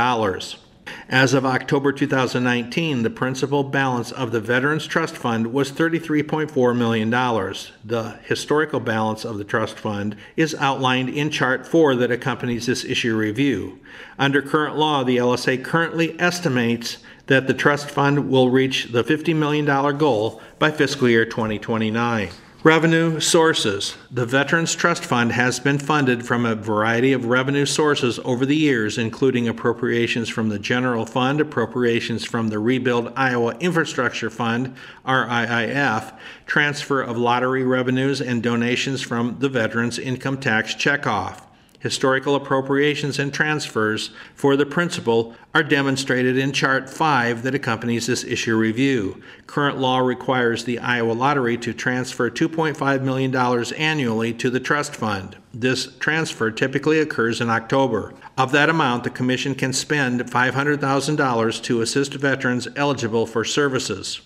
As 1.07 1.33
of 1.33 1.45
October 1.45 1.93
2019, 1.93 3.03
the 3.03 3.09
principal 3.09 3.63
balance 3.63 4.11
of 4.11 4.33
the 4.33 4.41
Veterans 4.41 4.85
Trust 4.85 5.15
Fund 5.15 5.53
was 5.53 5.71
$33.4 5.71 6.77
million. 6.77 7.09
The 7.09 8.19
historical 8.23 8.81
balance 8.81 9.23
of 9.23 9.37
the 9.37 9.45
trust 9.45 9.79
fund 9.79 10.17
is 10.35 10.53
outlined 10.55 11.09
in 11.09 11.29
Chart 11.29 11.65
4 11.65 11.95
that 11.95 12.11
accompanies 12.11 12.65
this 12.65 12.83
issue 12.83 13.15
review. 13.15 13.79
Under 14.19 14.41
current 14.41 14.75
law, 14.75 15.05
the 15.05 15.17
LSA 15.17 15.63
currently 15.63 16.19
estimates 16.19 16.97
that 17.27 17.47
the 17.47 17.53
trust 17.53 17.89
fund 17.89 18.29
will 18.29 18.49
reach 18.49 18.91
the 18.91 19.03
$50 19.03 19.33
million 19.33 19.65
goal 19.97 20.41
by 20.59 20.71
fiscal 20.71 21.07
year 21.07 21.23
2029. 21.23 22.29
Revenue 22.65 23.19
sources. 23.19 23.95
The 24.09 24.25
Veterans 24.25 24.73
Trust 24.73 25.05
Fund 25.05 25.33
has 25.33 25.59
been 25.59 25.77
funded 25.77 26.25
from 26.25 26.47
a 26.47 26.55
variety 26.55 27.13
of 27.13 27.25
revenue 27.25 27.67
sources 27.67 28.19
over 28.25 28.43
the 28.43 28.55
years, 28.55 28.97
including 28.97 29.47
appropriations 29.47 30.29
from 30.29 30.49
the 30.49 30.57
General 30.57 31.05
Fund, 31.05 31.39
appropriations 31.39 32.25
from 32.25 32.47
the 32.47 32.57
Rebuild 32.57 33.13
Iowa 33.15 33.55
Infrastructure 33.59 34.31
Fund, 34.31 34.75
RIIF, 35.05 36.17
transfer 36.47 37.03
of 37.03 37.17
lottery 37.17 37.63
revenues, 37.63 38.19
and 38.19 38.41
donations 38.41 39.03
from 39.03 39.37
the 39.37 39.49
Veterans 39.49 39.99
Income 39.99 40.39
Tax 40.39 40.73
Checkoff 40.73 41.44
historical 41.85 42.33
appropriations 42.33 43.19
and 43.19 43.31
transfers 43.31 44.09
for 44.33 44.55
the 44.55 44.65
principal 44.65 45.35
are 45.53 45.61
demonstrated 45.61 46.35
in 46.35 46.51
Chart 46.51 46.89
5 46.89 47.43
that 47.43 47.53
accompanies 47.53 48.07
this 48.07 48.23
issue 48.23 48.57
review. 48.57 49.21
Current 49.45 49.77
law 49.77 49.99
requires 49.99 50.63
the 50.63 50.79
Iowa 50.79 51.11
Lottery 51.11 51.59
to 51.59 51.75
transfer 51.75 52.31
$2.5 52.31 53.03
million 53.03 53.35
annually 53.77 54.33
to 54.33 54.49
the 54.49 54.59
trust 54.59 54.95
fund. 54.95 55.37
This 55.53 55.95
transfer 55.97 56.49
typically 56.49 56.99
occurs 56.99 57.39
in 57.39 57.51
October. 57.51 58.15
Of 58.35 58.51
that 58.53 58.67
amount, 58.67 59.03
the 59.03 59.11
Commission 59.11 59.53
can 59.53 59.71
spend 59.71 60.21
$500,000 60.21 61.63
to 61.65 61.81
assist 61.81 62.15
veterans 62.15 62.67
eligible 62.75 63.27
for 63.27 63.45
services. 63.45 64.21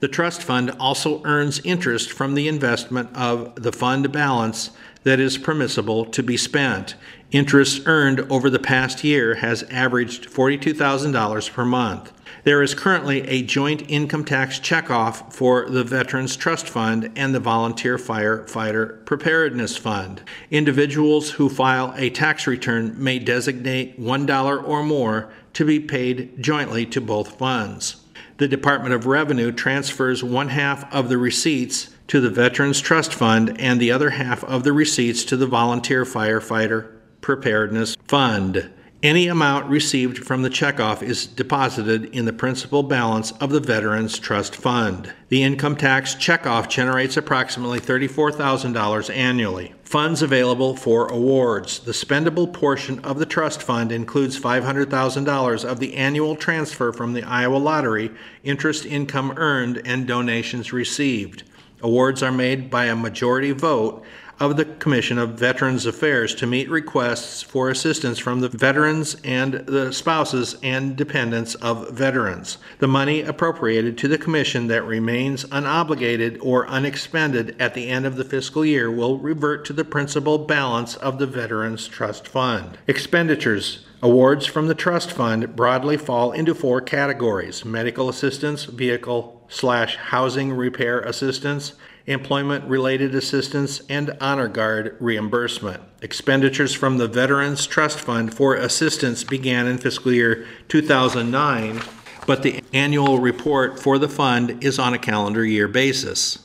The 0.00 0.08
trust 0.08 0.42
fund 0.42 0.70
also 0.78 1.22
earns 1.24 1.60
interest 1.60 2.12
from 2.12 2.34
the 2.34 2.46
investment 2.46 3.08
of 3.14 3.54
the 3.62 3.72
fund 3.72 4.12
balance 4.12 4.70
that 5.02 5.20
is 5.20 5.38
permissible 5.38 6.04
to 6.06 6.22
be 6.22 6.36
spent. 6.36 6.94
Interest 7.30 7.82
earned 7.86 8.20
over 8.30 8.50
the 8.50 8.58
past 8.58 9.04
year 9.04 9.36
has 9.36 9.62
averaged 9.64 10.28
$42,000 10.28 11.52
per 11.52 11.64
month. 11.64 12.12
There 12.42 12.62
is 12.62 12.74
currently 12.74 13.20
a 13.28 13.42
joint 13.42 13.88
income 13.88 14.24
tax 14.24 14.58
checkoff 14.58 15.32
for 15.32 15.68
the 15.68 15.84
Veterans 15.84 16.36
Trust 16.36 16.68
Fund 16.68 17.12
and 17.14 17.34
the 17.34 17.40
Volunteer 17.40 17.98
Firefighter 17.98 19.04
Preparedness 19.04 19.76
Fund. 19.76 20.22
Individuals 20.50 21.32
who 21.32 21.48
file 21.48 21.92
a 21.96 22.10
tax 22.10 22.46
return 22.46 22.94
may 22.96 23.18
designate 23.18 24.00
$1 24.00 24.68
or 24.68 24.82
more 24.82 25.30
to 25.52 25.64
be 25.64 25.80
paid 25.80 26.42
jointly 26.42 26.86
to 26.86 27.00
both 27.00 27.36
funds. 27.38 27.96
The 28.38 28.48
Department 28.48 28.94
of 28.94 29.04
Revenue 29.04 29.52
transfers 29.52 30.24
one 30.24 30.48
half 30.48 30.90
of 30.94 31.10
the 31.10 31.18
receipts 31.18 31.90
to 32.10 32.20
the 32.20 32.28
Veterans 32.28 32.80
Trust 32.80 33.14
Fund 33.14 33.56
and 33.60 33.78
the 33.78 33.92
other 33.92 34.10
half 34.10 34.42
of 34.42 34.64
the 34.64 34.72
receipts 34.72 35.24
to 35.26 35.36
the 35.36 35.46
Volunteer 35.46 36.04
Firefighter 36.04 36.90
Preparedness 37.20 37.96
Fund. 38.08 38.68
Any 39.00 39.28
amount 39.28 39.70
received 39.70 40.18
from 40.18 40.42
the 40.42 40.50
checkoff 40.50 41.04
is 41.04 41.24
deposited 41.24 42.06
in 42.06 42.24
the 42.24 42.32
principal 42.32 42.82
balance 42.82 43.30
of 43.34 43.50
the 43.50 43.60
Veterans 43.60 44.18
Trust 44.18 44.56
Fund. 44.56 45.12
The 45.28 45.44
income 45.44 45.76
tax 45.76 46.16
checkoff 46.16 46.68
generates 46.68 47.16
approximately 47.16 47.78
$34,000 47.78 49.14
annually. 49.14 49.72
Funds 49.84 50.20
available 50.20 50.74
for 50.74 51.06
awards. 51.06 51.78
The 51.78 51.92
spendable 51.92 52.52
portion 52.52 52.98
of 53.04 53.20
the 53.20 53.24
trust 53.24 53.62
fund 53.62 53.92
includes 53.92 54.36
$500,000 54.36 55.64
of 55.64 55.78
the 55.78 55.94
annual 55.94 56.34
transfer 56.34 56.92
from 56.92 57.12
the 57.12 57.22
Iowa 57.22 57.58
Lottery, 57.58 58.10
interest 58.42 58.84
income 58.84 59.34
earned, 59.36 59.80
and 59.84 60.08
donations 60.08 60.72
received. 60.72 61.44
Awards 61.82 62.22
are 62.22 62.32
made 62.32 62.70
by 62.70 62.86
a 62.86 62.96
majority 62.96 63.52
vote 63.52 64.04
of 64.40 64.56
the 64.56 64.64
Commission 64.64 65.18
of 65.18 65.38
Veterans 65.38 65.84
Affairs 65.84 66.34
to 66.36 66.46
meet 66.46 66.70
requests 66.70 67.42
for 67.42 67.68
assistance 67.68 68.18
from 68.18 68.40
the 68.40 68.48
veterans 68.48 69.14
and 69.22 69.52
the 69.66 69.92
spouses 69.92 70.56
and 70.62 70.96
dependents 70.96 71.54
of 71.56 71.90
veterans. 71.90 72.56
The 72.78 72.88
money 72.88 73.20
appropriated 73.20 73.98
to 73.98 74.08
the 74.08 74.16
Commission 74.16 74.68
that 74.68 74.86
remains 74.86 75.44
unobligated 75.44 76.38
or 76.40 76.66
unexpended 76.68 77.54
at 77.60 77.74
the 77.74 77.88
end 77.88 78.06
of 78.06 78.16
the 78.16 78.24
fiscal 78.24 78.64
year 78.64 78.90
will 78.90 79.18
revert 79.18 79.66
to 79.66 79.74
the 79.74 79.84
principal 79.84 80.38
balance 80.38 80.96
of 80.96 81.18
the 81.18 81.26
Veterans 81.26 81.86
Trust 81.86 82.26
Fund. 82.26 82.78
Expenditures 82.86 83.84
Awards 84.02 84.46
from 84.46 84.66
the 84.66 84.74
trust 84.74 85.12
fund 85.12 85.54
broadly 85.54 85.98
fall 85.98 86.32
into 86.32 86.54
four 86.54 86.80
categories 86.80 87.66
medical 87.66 88.08
assistance, 88.08 88.64
vehicle 88.64 89.44
slash 89.48 89.96
housing 89.96 90.54
repair 90.54 91.00
assistance, 91.00 91.74
employment 92.06 92.64
related 92.64 93.14
assistance, 93.14 93.82
and 93.90 94.16
honor 94.18 94.48
guard 94.48 94.96
reimbursement. 95.00 95.82
Expenditures 96.00 96.72
from 96.72 96.96
the 96.96 97.08
Veterans 97.08 97.66
Trust 97.66 98.00
Fund 98.00 98.32
for 98.32 98.54
assistance 98.54 99.22
began 99.22 99.66
in 99.66 99.76
fiscal 99.76 100.12
year 100.12 100.46
2009, 100.68 101.82
but 102.26 102.42
the 102.42 102.64
annual 102.72 103.18
report 103.18 103.78
for 103.78 103.98
the 103.98 104.08
fund 104.08 104.64
is 104.64 104.78
on 104.78 104.94
a 104.94 104.98
calendar 104.98 105.44
year 105.44 105.68
basis. 105.68 106.38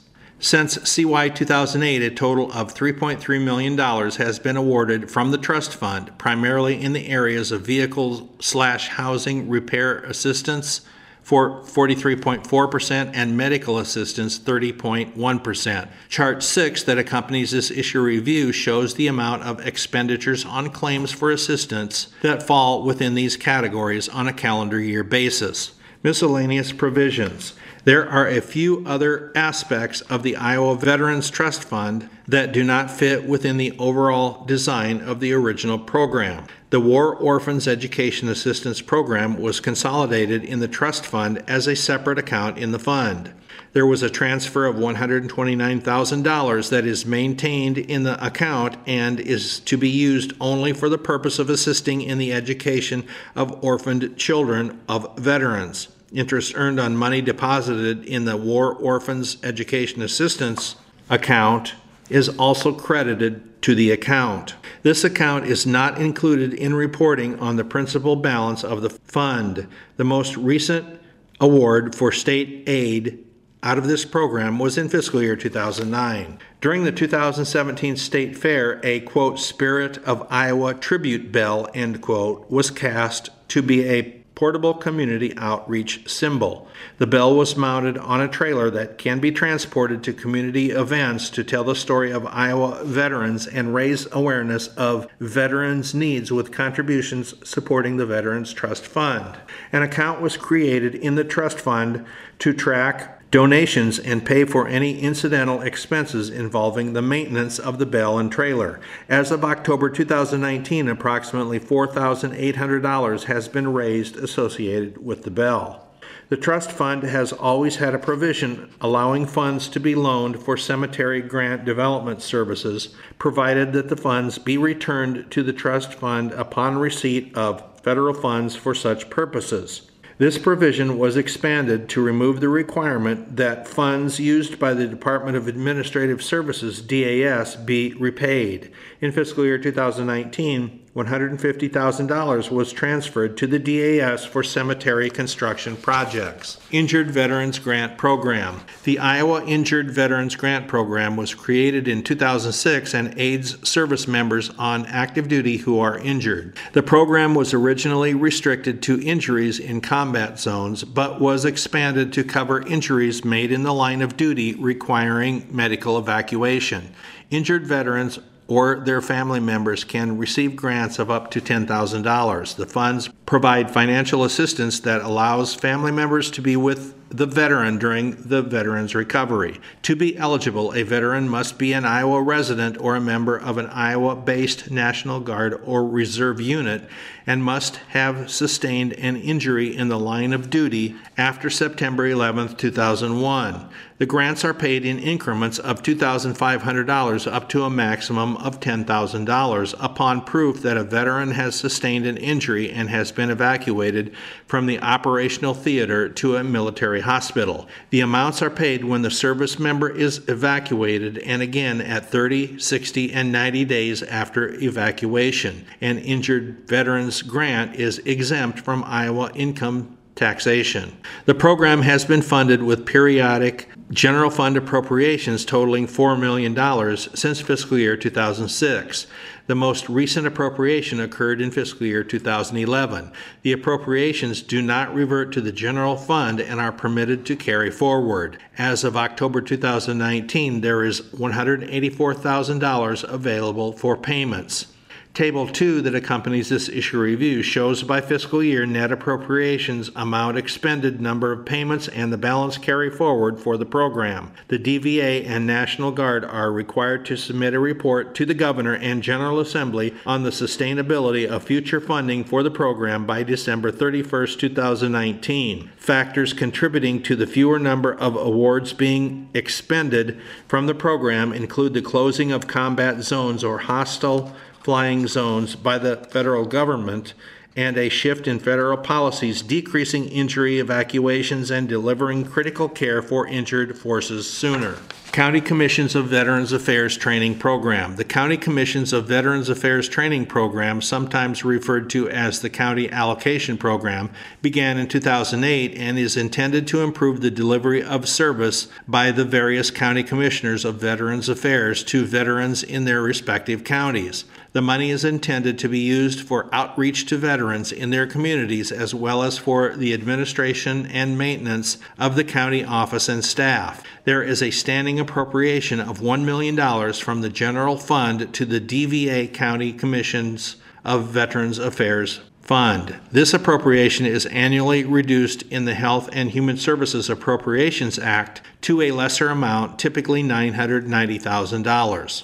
Since 0.45 0.87
CY 0.87 1.29
2008, 1.29 2.03
a 2.03 2.11
total 2.11 2.51
of 2.51 2.75
$3.3 2.75 3.43
million 3.43 3.75
has 3.79 4.37
been 4.37 4.55
awarded 4.55 5.09
from 5.09 5.31
the 5.31 5.39
trust 5.39 5.73
fund, 5.73 6.15
primarily 6.19 6.79
in 6.79 6.93
the 6.93 7.07
areas 7.07 7.51
of 7.51 7.65
vehicle 7.65 8.29
slash 8.39 8.89
housing 8.89 9.49
repair 9.49 9.97
assistance 10.01 10.81
for 11.23 11.61
43.4% 11.63 13.09
and 13.15 13.35
medical 13.35 13.79
assistance 13.79 14.37
30.1%. 14.37 15.89
Chart 16.09 16.43
6 16.43 16.83
that 16.83 16.99
accompanies 16.99 17.49
this 17.49 17.71
issue 17.71 18.01
review 18.01 18.51
shows 18.51 18.93
the 18.93 19.07
amount 19.07 19.41
of 19.41 19.65
expenditures 19.65 20.45
on 20.45 20.69
claims 20.69 21.11
for 21.11 21.31
assistance 21.31 22.09
that 22.21 22.43
fall 22.43 22.83
within 22.83 23.15
these 23.15 23.35
categories 23.35 24.07
on 24.09 24.27
a 24.27 24.33
calendar 24.33 24.79
year 24.79 25.03
basis. 25.03 25.71
Miscellaneous 26.03 26.71
provisions. 26.71 27.55
There 27.85 28.09
are 28.09 28.27
a 28.27 28.41
few 28.41 28.83
other 28.83 29.31
aspects 29.35 30.01
of 30.01 30.23
the 30.23 30.35
Iowa 30.37 30.75
Veterans 30.75 31.29
Trust 31.29 31.63
Fund 31.63 32.09
that 32.27 32.51
do 32.51 32.63
not 32.63 32.89
fit 32.89 33.25
within 33.25 33.57
the 33.57 33.77
overall 33.77 34.43
design 34.45 35.01
of 35.01 35.19
the 35.19 35.33
original 35.33 35.77
program. 35.77 36.47
The 36.71 36.79
War 36.79 37.15
Orphans 37.15 37.67
Education 37.67 38.27
Assistance 38.27 38.81
Program 38.81 39.37
was 39.39 39.59
consolidated 39.59 40.43
in 40.43 40.61
the 40.61 40.67
trust 40.67 41.05
fund 41.05 41.43
as 41.47 41.67
a 41.67 41.75
separate 41.75 42.17
account 42.17 42.57
in 42.57 42.71
the 42.71 42.79
fund. 42.79 43.31
There 43.73 43.85
was 43.85 44.01
a 44.01 44.09
transfer 44.09 44.65
of 44.65 44.77
$129,000 44.77 46.69
that 46.69 46.85
is 46.87 47.05
maintained 47.05 47.77
in 47.77 48.01
the 48.01 48.25
account 48.25 48.77
and 48.87 49.19
is 49.19 49.59
to 49.59 49.77
be 49.77 49.89
used 49.89 50.33
only 50.41 50.73
for 50.73 50.89
the 50.89 50.97
purpose 50.97 51.37
of 51.37 51.51
assisting 51.51 52.01
in 52.01 52.17
the 52.17 52.33
education 52.33 53.05
of 53.35 53.63
orphaned 53.63 54.17
children 54.17 54.81
of 54.89 55.15
veterans. 55.19 55.89
Interest 56.15 56.53
earned 56.55 56.79
on 56.79 56.95
money 56.95 57.21
deposited 57.21 58.05
in 58.05 58.23
the 58.23 58.37
War 58.37 58.73
Orphans 58.73 59.35
Education 59.43 60.01
Assistance 60.01 60.77
account 61.09 61.75
is 62.09 62.29
also 62.29 62.71
credited 62.71 63.61
to 63.61 63.75
the 63.75 63.91
account. 63.91 64.55
This 64.81 65.03
account 65.03 65.45
is 65.45 65.65
not 65.65 65.99
included 65.99 66.53
in 66.53 66.73
reporting 66.73 67.37
on 67.41 67.57
the 67.57 67.65
principal 67.65 68.15
balance 68.15 68.63
of 68.63 68.81
the 68.81 68.91
fund. 68.91 69.67
The 69.97 70.05
most 70.05 70.37
recent 70.37 71.01
award 71.41 71.93
for 71.93 72.13
state 72.13 72.63
aid 72.65 73.21
out 73.61 73.77
of 73.77 73.87
this 73.87 74.05
program 74.05 74.57
was 74.57 74.77
in 74.77 74.87
fiscal 74.87 75.21
year 75.21 75.35
2009. 75.35 76.39
During 76.61 76.85
the 76.85 76.93
2017 76.93 77.97
state 77.97 78.37
fair, 78.37 78.79
a 78.83 79.01
quote, 79.01 79.37
Spirit 79.37 79.97
of 80.05 80.25
Iowa 80.29 80.75
tribute 80.75 81.33
bell, 81.33 81.67
end 81.73 82.01
quote, 82.01 82.49
was 82.49 82.71
cast 82.71 83.31
to 83.49 83.61
be 83.61 83.89
a 83.89 84.24
portable 84.35 84.73
community 84.73 85.33
outreach 85.37 86.09
symbol. 86.09 86.67
The 86.97 87.07
bell 87.07 87.35
was 87.35 87.55
mounted 87.55 87.97
on 87.97 88.19
a 88.19 88.27
trailer 88.27 88.69
that 88.69 88.97
can 88.97 89.19
be 89.19 89.31
transported 89.31 90.03
to 90.03 90.13
community 90.13 90.71
events 90.71 91.29
to 91.31 91.43
tell 91.43 91.63
the 91.63 91.73
story 91.73 92.11
of 92.11 92.27
Iowa 92.27 92.83
veterans 92.83 93.47
and 93.47 93.73
raise 93.73 94.07
awareness 94.11 94.67
of 94.67 95.07
veterans' 95.19 95.95
needs 95.95 96.31
with 96.31 96.51
contributions 96.51 97.33
supporting 97.47 97.95
the 97.95 98.05
Veterans 98.05 98.53
Trust 98.53 98.85
Fund. 98.85 99.37
An 99.71 99.81
account 99.81 100.21
was 100.21 100.35
created 100.35 100.95
in 100.95 101.15
the 101.15 101.23
trust 101.23 101.59
fund 101.59 102.05
to 102.39 102.53
track 102.53 103.14
donations 103.35 103.99
and 103.99 104.25
pay 104.25 104.45
for 104.45 104.65
any 104.65 104.97
incidental 105.01 105.59
expenses 105.59 106.29
involving 106.29 106.93
the 106.93 107.01
maintenance 107.01 107.59
of 107.59 107.79
the 107.79 107.85
bell 107.85 108.17
and 108.17 108.31
trailer. 108.31 108.79
As 109.09 109.29
of 109.29 109.43
October 109.43 109.89
2019, 109.89 110.87
approximately 110.87 111.59
$4,800 111.59 113.23
has 113.25 113.49
been 113.49 113.73
raised 113.73 114.15
associated 114.15 115.03
with 115.03 115.23
the 115.23 115.31
bell. 115.31 115.85
The 116.29 116.37
trust 116.37 116.71
fund 116.71 117.03
has 117.03 117.33
always 117.33 117.75
had 117.75 117.93
a 117.93 117.99
provision 117.99 118.73
allowing 118.79 119.25
funds 119.25 119.67
to 119.67 119.81
be 119.81 119.95
loaned 119.95 120.41
for 120.41 120.55
cemetery 120.55 121.21
grant 121.21 121.65
development 121.65 122.21
services, 122.21 122.95
provided 123.19 123.73
that 123.73 123.89
the 123.89 123.97
funds 123.97 124.37
be 124.37 124.57
returned 124.57 125.29
to 125.31 125.43
the 125.43 125.51
trust 125.51 125.93
fund 125.93 126.31
upon 126.31 126.77
receipt 126.77 127.35
of 127.35 127.81
federal 127.81 128.13
funds 128.13 128.55
for 128.55 128.73
such 128.73 129.09
purposes. 129.09 129.91
This 130.17 130.37
provision 130.37 130.97
was 130.97 131.17
expanded 131.17 131.89
to 131.89 132.01
remove 132.01 132.39
the 132.39 132.47
requirement 132.47 133.35
that 133.35 133.67
funds 133.67 134.17
used 134.17 134.57
by 134.57 134.73
the 134.73 134.87
Department 134.87 135.35
of 135.35 135.49
Administrative 135.49 136.23
Services, 136.23 136.81
DAS, 136.81 137.57
be 137.57 137.93
repaid. 137.95 138.71
In 139.01 139.11
fiscal 139.11 139.43
year 139.43 139.57
2019, 139.57 140.84
$150,000 140.95 142.49
was 142.49 142.71
transferred 142.71 143.35
to 143.35 143.45
the 143.45 143.59
DAS 143.59 144.23
for 144.23 144.41
cemetery 144.41 145.09
construction 145.09 145.75
projects. 145.75 146.57
Injured 146.71 147.11
Veterans 147.11 147.59
Grant 147.59 147.97
Program. 147.97 148.61
The 148.85 148.99
Iowa 148.99 149.43
Injured 149.45 149.91
Veterans 149.91 150.37
Grant 150.37 150.69
Program 150.69 151.17
was 151.17 151.33
created 151.33 151.89
in 151.89 152.01
2006 152.01 152.93
and 152.93 153.13
aids 153.19 153.67
service 153.67 154.07
members 154.07 154.51
on 154.51 154.85
active 154.85 155.27
duty 155.27 155.57
who 155.57 155.79
are 155.79 155.99
injured. 155.99 156.57
The 156.71 156.83
program 156.83 157.35
was 157.35 157.53
originally 157.53 158.13
restricted 158.13 158.81
to 158.83 159.01
injuries 159.01 159.59
in 159.59 159.81
combat 159.81 160.39
zones, 160.39 160.85
but 160.85 161.19
was 161.19 161.43
expanded 161.43 162.13
to 162.13 162.23
cover 162.23 162.61
injuries 162.61 163.25
made 163.25 163.51
in 163.51 163.63
the 163.63 163.73
line 163.73 164.01
of 164.01 164.15
duty 164.15 164.53
requiring 164.55 165.45
medical 165.51 165.97
evacuation. 165.97 166.95
Injured 167.31 167.67
veterans 167.67 168.17
or 168.47 168.81
their 168.85 169.01
family 169.01 169.39
members 169.39 169.83
can 169.83 170.17
receive 170.17 170.55
grants 170.55 170.99
of 170.99 171.09
up 171.09 171.31
to 171.31 171.41
$10,000. 171.41 172.55
The 172.55 172.65
funds 172.65 173.09
provide 173.25 173.71
financial 173.71 174.23
assistance 174.23 174.79
that 174.81 175.01
allows 175.01 175.55
family 175.55 175.91
members 175.91 176.29
to 176.31 176.41
be 176.41 176.55
with 176.55 176.93
the 177.09 177.25
veteran 177.25 177.77
during 177.77 178.11
the 178.11 178.41
veteran's 178.41 178.95
recovery. 178.95 179.59
To 179.83 179.95
be 179.95 180.17
eligible, 180.17 180.73
a 180.73 180.83
veteran 180.83 181.29
must 181.29 181.57
be 181.57 181.71
an 181.71 181.85
Iowa 181.85 182.21
resident 182.21 182.77
or 182.79 182.95
a 182.95 183.01
member 183.01 183.37
of 183.37 183.57
an 183.57 183.67
Iowa 183.67 184.15
based 184.15 184.71
National 184.71 185.19
Guard 185.19 185.61
or 185.63 185.87
Reserve 185.87 186.41
unit 186.41 186.89
and 187.27 187.43
must 187.43 187.77
have 187.89 188.29
sustained 188.29 188.93
an 188.93 189.15
injury 189.15 189.75
in 189.75 189.87
the 189.87 189.99
line 189.99 190.33
of 190.33 190.49
duty 190.49 190.95
after 191.17 191.49
September 191.49 192.05
11, 192.07 192.55
2001. 192.55 193.69
The 193.97 194.05
grants 194.05 194.43
are 194.43 194.53
paid 194.53 194.85
in 194.85 194.99
increments 194.99 195.57
of 195.57 195.81
$2,500 195.81 197.31
up 197.31 197.49
to 197.49 197.63
a 197.63 197.69
maximum 197.69 198.35
of 198.37 198.59
$10,000 198.59 199.75
upon 199.79 200.21
proof 200.21 200.61
that 200.63 200.75
a 200.75 200.83
veteran 200.83 201.31
has 201.31 201.55
sustained 201.55 202.05
an 202.05 202.17
injury 202.17 202.69
and 202.69 202.89
has 202.89 203.11
been 203.15 203.31
evacuated 203.31 204.13
from 204.45 204.65
the 204.65 204.79
operational 204.79 205.53
theater 205.53 206.09
to 206.09 206.35
a 206.35 206.43
military 206.43 207.01
hospital. 207.01 207.67
The 207.89 208.01
amounts 208.01 208.41
are 208.41 208.49
paid 208.49 208.83
when 208.83 209.01
the 209.01 209.09
service 209.09 209.57
member 209.57 209.89
is 209.89 210.27
evacuated 210.27 211.17
and 211.19 211.41
again 211.41 211.81
at 211.81 212.05
30, 212.05 212.59
60, 212.59 213.13
and 213.13 213.31
90 213.31 213.65
days 213.65 214.03
after 214.03 214.53
evacuation. 214.61 215.65
An 215.81 215.97
injured 215.97 216.67
veteran's 216.67 217.21
grant 217.21 217.75
is 217.75 217.99
exempt 217.99 218.59
from 218.59 218.83
Iowa 218.85 219.31
income 219.33 219.97
taxation. 220.15 220.95
The 221.25 221.35
program 221.35 221.81
has 221.81 222.05
been 222.05 222.21
funded 222.21 222.63
with 222.63 222.85
periodic 222.85 223.69
general 223.91 224.31
fund 224.31 224.57
appropriations 224.57 225.45
totaling 225.45 225.87
$4 225.87 226.19
million 226.19 226.97
since 226.97 227.39
fiscal 227.39 227.77
year 227.77 227.95
2006. 227.95 229.07
The 229.47 229.55
most 229.55 229.87
recent 229.87 230.25
appropriation 230.25 230.99
occurred 230.99 231.39
in 231.39 231.51
fiscal 231.51 231.85
year 231.85 232.03
2011. 232.03 233.11
The 233.43 233.51
appropriations 233.51 234.41
do 234.41 234.61
not 234.61 234.93
revert 234.93 235.31
to 235.33 235.41
the 235.41 235.51
general 235.51 235.97
fund 235.97 236.39
and 236.39 236.59
are 236.59 236.71
permitted 236.71 237.25
to 237.27 237.35
carry 237.35 237.69
forward. 237.69 238.39
As 238.57 238.83
of 238.83 238.97
October 238.97 239.41
2019, 239.41 240.61
there 240.61 240.83
is 240.83 241.01
$184,000 241.01 243.03
available 243.03 243.71
for 243.71 243.95
payments. 243.95 244.74
Table 245.15 245.47
2 245.47 245.81
that 245.83 245.95
accompanies 245.95 246.49
this 246.49 246.67
issue 246.67 246.99
review 246.99 247.41
shows 247.41 247.83
by 247.83 248.01
fiscal 248.01 248.43
year 248.43 248.65
net 248.65 248.91
appropriations, 248.91 249.89
amount 249.95 250.37
expended, 250.37 250.99
number 250.99 251.31
of 251.31 251.45
payments, 251.45 251.87
and 251.87 252.11
the 252.11 252.17
balance 252.17 252.57
carry 252.57 252.91
forward 252.91 253.39
for 253.39 253.55
the 253.55 253.65
program. 253.65 254.33
The 254.49 254.59
DVA 254.59 255.25
and 255.25 255.47
National 255.47 255.91
Guard 255.91 256.25
are 256.25 256.51
required 256.51 257.05
to 257.05 257.15
submit 257.15 257.53
a 257.53 257.61
report 257.61 258.13
to 258.15 258.25
the 258.25 258.33
Governor 258.33 258.75
and 258.75 259.01
General 259.01 259.39
Assembly 259.39 259.93
on 260.05 260.23
the 260.23 260.31
sustainability 260.31 261.25
of 261.25 261.45
future 261.45 261.79
funding 261.79 262.25
for 262.25 262.43
the 262.43 262.51
program 262.51 263.05
by 263.05 263.23
December 263.23 263.71
31, 263.71 264.27
2019. 264.37 265.71
Factors 265.77 266.33
contributing 266.33 267.01
to 267.03 267.15
the 267.15 267.25
fewer 267.25 267.57
number 267.57 267.93
of 267.93 268.17
awards 268.17 268.73
being 268.73 269.29
expended 269.33 270.19
from 270.49 270.65
the 270.65 270.75
program 270.75 271.31
include 271.31 271.73
the 271.73 271.81
closing 271.81 272.33
of 272.33 272.47
combat 272.47 273.01
zones 273.01 273.45
or 273.45 273.59
hostile 273.59 274.35
flying 274.65 275.05
zones 275.05 275.55
by 275.55 275.77
the 275.77 275.95
federal 275.95 276.43
government 276.43 277.13
and 277.55 277.77
a 277.77 277.87
shift 277.87 278.27
in 278.27 278.39
federal 278.39 278.75
policies 278.75 279.43
decreasing 279.43 280.05
injury 280.05 280.57
evacuations 280.57 281.51
and 281.51 281.69
delivering 281.69 282.25
critical 282.25 282.67
care 282.67 283.03
for 283.03 283.27
injured 283.27 283.77
forces 283.77 284.27
sooner. 284.27 284.75
County 285.11 285.39
Commissions 285.39 285.95
of 285.95 286.07
Veterans 286.07 286.51
Affairs 286.51 286.97
Training 286.97 287.37
Program. 287.37 287.95
The 287.95 288.03
County 288.03 288.35
Commissions 288.35 288.91
of 288.91 289.07
Veterans 289.07 289.47
Affairs 289.47 289.87
Training 289.87 290.25
Program, 290.25 290.81
sometimes 290.81 291.45
referred 291.45 291.89
to 291.91 292.09
as 292.09 292.41
the 292.41 292.49
County 292.49 292.91
Allocation 292.91 293.57
Program, 293.57 294.09
began 294.41 294.77
in 294.77 294.89
2008 294.89 295.73
and 295.77 295.97
is 295.97 296.17
intended 296.17 296.67
to 296.67 296.81
improve 296.81 297.21
the 297.21 297.31
delivery 297.31 297.81
of 297.81 298.09
service 298.09 298.67
by 298.89 299.11
the 299.11 299.23
various 299.23 299.71
county 299.71 300.03
commissioners 300.03 300.65
of 300.65 300.81
Veterans 300.81 301.29
Affairs 301.29 301.81
to 301.85 302.03
veterans 302.03 302.61
in 302.61 302.83
their 302.83 303.01
respective 303.01 303.63
counties. 303.63 304.25
The 304.55 304.61
money 304.61 304.89
is 304.89 305.03
intended 305.03 305.59
to 305.59 305.67
be 305.67 305.79
used 305.79 306.21
for 306.21 306.47
outreach 306.53 307.07
to 307.07 307.17
veterans 307.17 307.73
in 307.73 307.89
their 307.89 308.07
communities 308.07 308.71
as 308.71 308.95
well 308.95 309.21
as 309.21 309.37
for 309.37 309.75
the 309.75 309.93
administration 309.93 310.85
and 310.85 311.17
maintenance 311.17 311.77
of 311.99 312.15
the 312.15 312.23
county 312.23 312.63
office 312.63 313.09
and 313.09 313.25
staff. 313.25 313.83
There 314.05 314.23
is 314.23 314.41
a 314.41 314.51
standing 314.51 314.97
appropriation 314.97 315.81
of 315.81 315.99
$1 315.99 316.23
million 316.23 316.55
from 316.93 317.19
the 317.19 317.27
general 317.27 317.75
fund 317.75 318.33
to 318.33 318.45
the 318.45 318.61
DVA 318.61 319.33
County 319.33 319.73
Commissions 319.73 320.55
of 320.85 321.07
Veterans 321.07 321.59
Affairs 321.59 322.21
Fund. 322.41 322.97
This 323.11 323.33
appropriation 323.33 324.05
is 324.05 324.25
annually 324.27 324.85
reduced 324.85 325.41
in 325.41 325.65
the 325.65 325.75
Health 325.75 326.07
and 326.13 326.31
Human 326.31 326.55
Services 326.55 327.09
Appropriations 327.09 327.99
Act 327.99 328.41
to 328.61 328.81
a 328.81 328.91
lesser 328.91 329.27
amount, 329.27 329.79
typically 329.79 330.23
$990,000. 330.23 332.23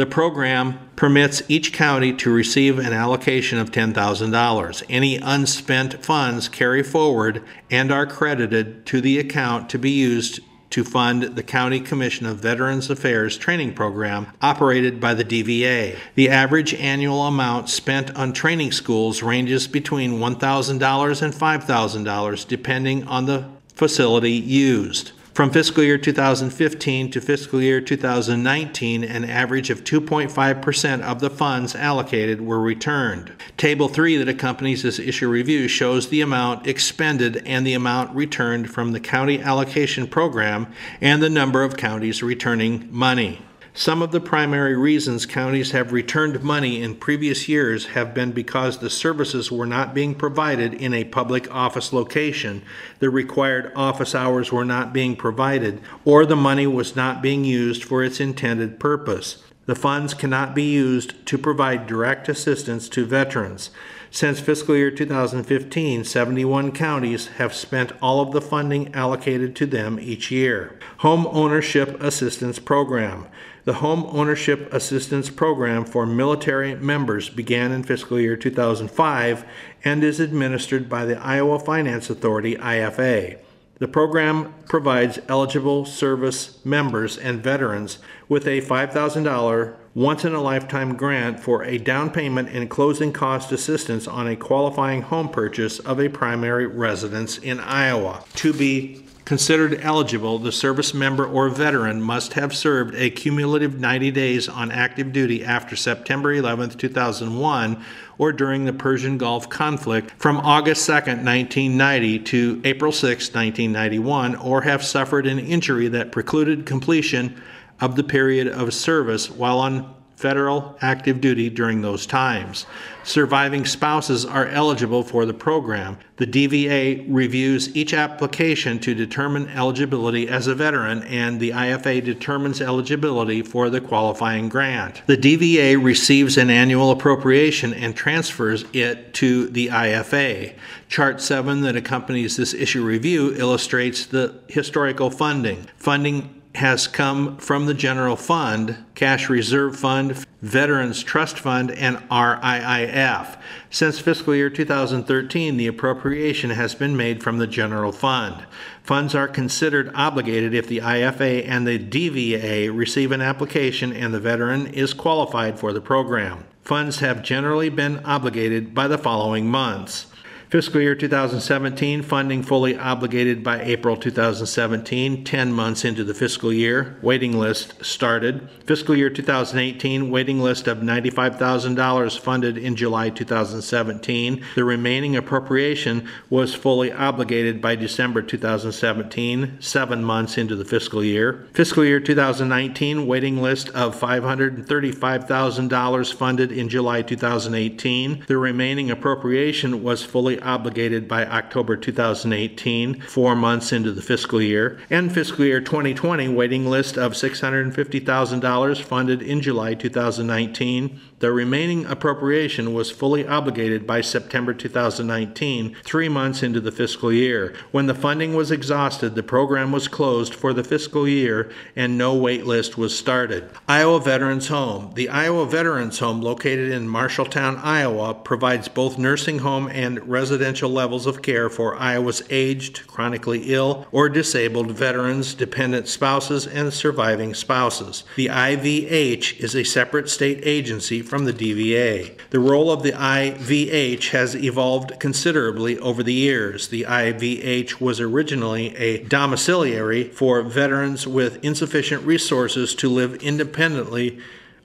The 0.00 0.06
program 0.06 0.78
permits 0.96 1.42
each 1.46 1.74
county 1.74 2.14
to 2.14 2.32
receive 2.32 2.78
an 2.78 2.94
allocation 2.94 3.58
of 3.58 3.70
$10,000. 3.70 4.82
Any 4.88 5.18
unspent 5.18 6.02
funds 6.02 6.48
carry 6.48 6.82
forward 6.82 7.42
and 7.70 7.92
are 7.92 8.06
credited 8.06 8.86
to 8.86 9.02
the 9.02 9.18
account 9.18 9.68
to 9.68 9.78
be 9.78 9.90
used 9.90 10.40
to 10.70 10.84
fund 10.84 11.24
the 11.24 11.42
County 11.42 11.80
Commission 11.80 12.24
of 12.24 12.38
Veterans 12.38 12.88
Affairs 12.88 13.36
training 13.36 13.74
program 13.74 14.28
operated 14.40 15.00
by 15.00 15.12
the 15.12 15.22
DVA. 15.22 15.98
The 16.14 16.30
average 16.30 16.72
annual 16.72 17.26
amount 17.26 17.68
spent 17.68 18.16
on 18.16 18.32
training 18.32 18.72
schools 18.72 19.22
ranges 19.22 19.68
between 19.68 20.12
$1,000 20.12 21.22
and 21.22 21.34
$5,000 21.34 22.48
depending 22.48 23.06
on 23.06 23.26
the 23.26 23.50
facility 23.74 24.32
used. 24.32 25.12
From 25.32 25.52
fiscal 25.52 25.84
year 25.84 25.96
2015 25.96 27.12
to 27.12 27.20
fiscal 27.20 27.62
year 27.62 27.80
2019, 27.80 29.04
an 29.04 29.24
average 29.24 29.70
of 29.70 29.84
2.5% 29.84 31.02
of 31.02 31.20
the 31.20 31.30
funds 31.30 31.76
allocated 31.76 32.40
were 32.40 32.60
returned. 32.60 33.32
Table 33.56 33.88
3 33.88 34.16
that 34.16 34.28
accompanies 34.28 34.82
this 34.82 34.98
issue 34.98 35.28
review 35.28 35.68
shows 35.68 36.08
the 36.08 36.20
amount 36.20 36.66
expended 36.66 37.42
and 37.46 37.64
the 37.64 37.74
amount 37.74 38.14
returned 38.14 38.70
from 38.70 38.90
the 38.90 39.00
county 39.00 39.40
allocation 39.40 40.08
program 40.08 40.66
and 41.00 41.22
the 41.22 41.30
number 41.30 41.62
of 41.62 41.76
counties 41.76 42.24
returning 42.24 42.88
money. 42.90 43.40
Some 43.72 44.02
of 44.02 44.10
the 44.10 44.20
primary 44.20 44.76
reasons 44.76 45.26
counties 45.26 45.70
have 45.70 45.92
returned 45.92 46.42
money 46.42 46.82
in 46.82 46.96
previous 46.96 47.48
years 47.48 47.86
have 47.86 48.12
been 48.12 48.32
because 48.32 48.78
the 48.78 48.90
services 48.90 49.52
were 49.52 49.66
not 49.66 49.94
being 49.94 50.16
provided 50.16 50.74
in 50.74 50.92
a 50.92 51.04
public 51.04 51.48
office 51.54 51.92
location, 51.92 52.62
the 52.98 53.10
required 53.10 53.72
office 53.76 54.12
hours 54.12 54.50
were 54.50 54.64
not 54.64 54.92
being 54.92 55.14
provided, 55.14 55.80
or 56.04 56.26
the 56.26 56.34
money 56.34 56.66
was 56.66 56.96
not 56.96 57.22
being 57.22 57.44
used 57.44 57.84
for 57.84 58.02
its 58.02 58.18
intended 58.18 58.80
purpose. 58.80 59.44
The 59.66 59.76
funds 59.76 60.14
cannot 60.14 60.52
be 60.52 60.64
used 60.64 61.24
to 61.26 61.38
provide 61.38 61.86
direct 61.86 62.28
assistance 62.28 62.88
to 62.88 63.06
veterans. 63.06 63.70
Since 64.10 64.40
fiscal 64.40 64.74
year 64.74 64.90
2015, 64.90 66.02
71 66.02 66.72
counties 66.72 67.28
have 67.38 67.54
spent 67.54 67.92
all 68.02 68.20
of 68.20 68.32
the 68.32 68.40
funding 68.40 68.92
allocated 68.92 69.54
to 69.54 69.66
them 69.66 70.00
each 70.00 70.32
year. 70.32 70.76
Home 70.98 71.28
Ownership 71.30 72.02
Assistance 72.02 72.58
Program. 72.58 73.28
The 73.64 73.74
Home 73.74 74.06
Ownership 74.08 74.72
Assistance 74.72 75.28
Program 75.28 75.84
for 75.84 76.06
military 76.06 76.74
members 76.74 77.28
began 77.28 77.72
in 77.72 77.82
fiscal 77.82 78.18
year 78.18 78.34
2005 78.34 79.44
and 79.84 80.02
is 80.02 80.18
administered 80.18 80.88
by 80.88 81.04
the 81.04 81.18
Iowa 81.20 81.58
Finance 81.58 82.08
Authority, 82.08 82.56
IFA. 82.56 83.38
The 83.78 83.88
program 83.88 84.54
provides 84.66 85.18
eligible 85.28 85.84
service 85.84 86.64
members 86.64 87.18
and 87.18 87.42
veterans 87.42 87.98
with 88.28 88.46
a 88.46 88.62
$5,000 88.62 89.74
once 89.94 90.24
in 90.24 90.34
a 90.34 90.40
lifetime 90.40 90.96
grant 90.96 91.40
for 91.40 91.62
a 91.64 91.76
down 91.76 92.10
payment 92.10 92.48
and 92.50 92.70
closing 92.70 93.12
cost 93.12 93.52
assistance 93.52 94.06
on 94.06 94.26
a 94.26 94.36
qualifying 94.36 95.02
home 95.02 95.28
purchase 95.28 95.78
of 95.80 96.00
a 96.00 96.08
primary 96.08 96.66
residence 96.66 97.36
in 97.38 97.58
Iowa. 97.60 98.24
To 98.36 98.52
be 98.52 99.04
considered 99.30 99.78
eligible, 99.82 100.40
the 100.40 100.50
service 100.50 100.92
member 100.92 101.24
or 101.24 101.48
veteran 101.48 102.02
must 102.02 102.32
have 102.32 102.52
served 102.52 102.96
a 102.96 103.08
cumulative 103.08 103.78
90 103.78 104.10
days 104.10 104.48
on 104.48 104.72
active 104.72 105.12
duty 105.12 105.44
after 105.44 105.76
September 105.76 106.32
11, 106.32 106.70
2001, 106.70 107.84
or 108.18 108.32
during 108.32 108.64
the 108.64 108.72
Persian 108.72 109.16
Gulf 109.18 109.48
conflict 109.48 110.10
from 110.18 110.38
August 110.38 110.84
2, 110.84 110.92
1990 110.92 112.18
to 112.18 112.60
April 112.64 112.90
6, 112.90 113.28
1991, 113.32 114.34
or 114.34 114.62
have 114.62 114.82
suffered 114.82 115.28
an 115.28 115.38
injury 115.38 115.86
that 115.86 116.10
precluded 116.10 116.66
completion 116.66 117.40
of 117.80 117.94
the 117.94 118.02
period 118.02 118.48
of 118.48 118.74
service 118.74 119.30
while 119.30 119.60
on 119.60 119.94
federal 120.20 120.76
active 120.82 121.20
duty 121.20 121.48
during 121.48 121.80
those 121.80 122.04
times. 122.04 122.66
Surviving 123.02 123.64
spouses 123.64 124.26
are 124.26 124.46
eligible 124.48 125.02
for 125.02 125.24
the 125.24 125.32
program. 125.32 125.96
The 126.16 126.26
DVA 126.26 127.06
reviews 127.08 127.74
each 127.74 127.94
application 127.94 128.78
to 128.80 128.94
determine 128.94 129.48
eligibility 129.48 130.28
as 130.28 130.46
a 130.46 130.54
veteran, 130.54 131.02
and 131.04 131.40
the 131.40 131.50
IFA 131.50 132.04
determines 132.04 132.60
eligibility 132.60 133.40
for 133.40 133.70
the 133.70 133.80
qualifying 133.80 134.50
grant. 134.50 135.02
The 135.06 135.16
DVA 135.16 135.82
receives 135.82 136.36
an 136.36 136.50
annual 136.50 136.90
appropriation 136.90 137.72
and 137.72 137.96
transfers 137.96 138.66
it 138.74 139.14
to 139.14 139.48
the 139.48 139.68
IFA. 139.68 140.54
Chart 140.88 141.22
7 141.22 141.62
that 141.62 141.76
accompanies 141.76 142.36
this 142.36 142.52
issue 142.52 142.84
review 142.84 143.34
illustrates 143.34 144.04
the 144.04 144.34
historical 144.48 145.10
funding. 145.10 145.66
Funding 145.76 146.39
has 146.56 146.88
come 146.88 147.36
from 147.36 147.66
the 147.66 147.74
general 147.74 148.16
fund, 148.16 148.84
cash 148.94 149.28
reserve 149.28 149.78
fund, 149.78 150.24
veterans 150.42 151.02
trust 151.02 151.38
fund, 151.38 151.70
and 151.70 151.96
RIIF. 152.10 153.38
Since 153.70 154.00
fiscal 154.00 154.34
year 154.34 154.50
2013, 154.50 155.56
the 155.56 155.68
appropriation 155.68 156.50
has 156.50 156.74
been 156.74 156.96
made 156.96 157.22
from 157.22 157.38
the 157.38 157.46
general 157.46 157.92
fund. 157.92 158.44
Funds 158.82 159.14
are 159.14 159.28
considered 159.28 159.92
obligated 159.94 160.52
if 160.52 160.66
the 160.66 160.78
IFA 160.78 161.46
and 161.46 161.66
the 161.66 161.78
DVA 161.78 162.76
receive 162.76 163.12
an 163.12 163.20
application 163.20 163.92
and 163.92 164.12
the 164.12 164.20
veteran 164.20 164.66
is 164.66 164.92
qualified 164.92 165.58
for 165.58 165.72
the 165.72 165.80
program. 165.80 166.44
Funds 166.62 166.98
have 166.98 167.22
generally 167.22 167.68
been 167.68 168.04
obligated 168.04 168.74
by 168.74 168.88
the 168.88 168.98
following 168.98 169.46
months. 169.46 170.06
Fiscal 170.50 170.80
year 170.80 170.94
2017, 170.96 172.02
funding 172.02 172.42
fully 172.42 172.76
obligated 172.76 173.44
by 173.44 173.62
April 173.62 173.96
2017, 173.96 175.22
10 175.22 175.52
months 175.52 175.84
into 175.84 176.02
the 176.02 176.12
fiscal 176.12 176.52
year. 176.52 176.98
Waiting 177.02 177.38
list 177.38 177.84
started. 177.84 178.50
Fiscal 178.66 178.96
year 178.96 179.10
2018, 179.10 180.10
waiting 180.10 180.40
list 180.40 180.66
of 180.66 180.78
$95,000 180.78 182.18
funded 182.18 182.58
in 182.58 182.74
July 182.74 183.10
2017. 183.10 184.44
The 184.56 184.64
remaining 184.64 185.14
appropriation 185.14 186.08
was 186.28 186.52
fully 186.52 186.90
obligated 186.90 187.62
by 187.62 187.76
December 187.76 188.20
2017, 188.20 189.58
seven 189.60 190.02
months 190.02 190.36
into 190.36 190.56
the 190.56 190.64
fiscal 190.64 191.04
year. 191.04 191.46
Fiscal 191.54 191.84
year 191.84 192.00
2019, 192.00 193.06
waiting 193.06 193.40
list 193.40 193.68
of 193.68 193.94
$535,000 193.94 196.12
funded 196.12 196.50
in 196.50 196.68
July 196.68 197.02
2018. 197.02 198.24
The 198.26 198.36
remaining 198.36 198.90
appropriation 198.90 199.84
was 199.84 200.02
fully 200.02 200.39
obligated 200.42 201.08
by 201.08 201.26
October 201.26 201.76
2018, 201.76 203.00
four 203.00 203.34
months 203.36 203.72
into 203.72 203.92
the 203.92 204.02
fiscal 204.02 204.40
year, 204.40 204.78
and 204.90 205.12
fiscal 205.12 205.44
year 205.44 205.60
2020 205.60 206.28
waiting 206.28 206.66
list 206.66 206.96
of 206.96 207.12
$650,000 207.12 208.82
funded 208.82 209.22
in 209.22 209.40
July 209.40 209.74
2019. 209.74 211.00
The 211.20 211.32
remaining 211.32 211.84
appropriation 211.84 212.72
was 212.72 212.90
fully 212.90 213.28
obligated 213.28 213.86
by 213.86 214.00
September 214.00 214.54
2019, 214.54 215.76
three 215.84 216.08
months 216.08 216.42
into 216.42 216.62
the 216.62 216.72
fiscal 216.72 217.12
year. 217.12 217.54
When 217.72 217.84
the 217.84 217.94
funding 217.94 218.32
was 218.32 218.50
exhausted, 218.50 219.14
the 219.14 219.22
program 219.22 219.70
was 219.70 219.86
closed 219.86 220.34
for 220.34 220.54
the 220.54 220.64
fiscal 220.64 221.06
year 221.06 221.50
and 221.76 221.98
no 221.98 222.14
wait 222.14 222.46
list 222.46 222.78
was 222.78 222.96
started. 222.96 223.50
Iowa 223.68 224.00
Veterans 224.00 224.48
Home. 224.48 224.92
The 224.94 225.10
Iowa 225.10 225.44
Veterans 225.44 225.98
Home, 225.98 226.22
located 226.22 226.72
in 226.72 226.88
Marshalltown, 226.88 227.62
Iowa, 227.62 228.14
provides 228.14 228.68
both 228.68 228.96
nursing 228.96 229.40
home 229.40 229.68
and 229.68 230.08
residential 230.08 230.70
levels 230.70 231.06
of 231.06 231.20
care 231.20 231.50
for 231.50 231.76
Iowa's 231.76 232.22
aged, 232.30 232.86
chronically 232.86 233.52
ill, 233.52 233.86
or 233.92 234.08
disabled 234.08 234.70
veterans, 234.70 235.34
dependent 235.34 235.86
spouses, 235.86 236.46
and 236.46 236.72
surviving 236.72 237.34
spouses. 237.34 238.04
The 238.16 238.28
IVH 238.28 239.38
is 239.38 239.54
a 239.54 239.64
separate 239.64 240.08
state 240.08 240.40
agency 240.44 241.02
from 241.10 241.24
the 241.24 241.32
DVA. 241.32 242.16
The 242.30 242.38
role 242.38 242.70
of 242.70 242.84
the 242.84 242.92
IVH 242.92 244.10
has 244.10 244.36
evolved 244.36 245.00
considerably 245.00 245.76
over 245.80 246.04
the 246.04 246.12
years. 246.14 246.68
The 246.68 246.84
IVH 246.84 247.80
was 247.80 247.98
originally 247.98 248.76
a 248.76 249.02
domiciliary 249.02 250.04
for 250.04 250.40
veterans 250.42 251.08
with 251.08 251.44
insufficient 251.44 252.04
resources 252.04 252.76
to 252.76 252.88
live 252.88 253.16
independently 253.24 254.20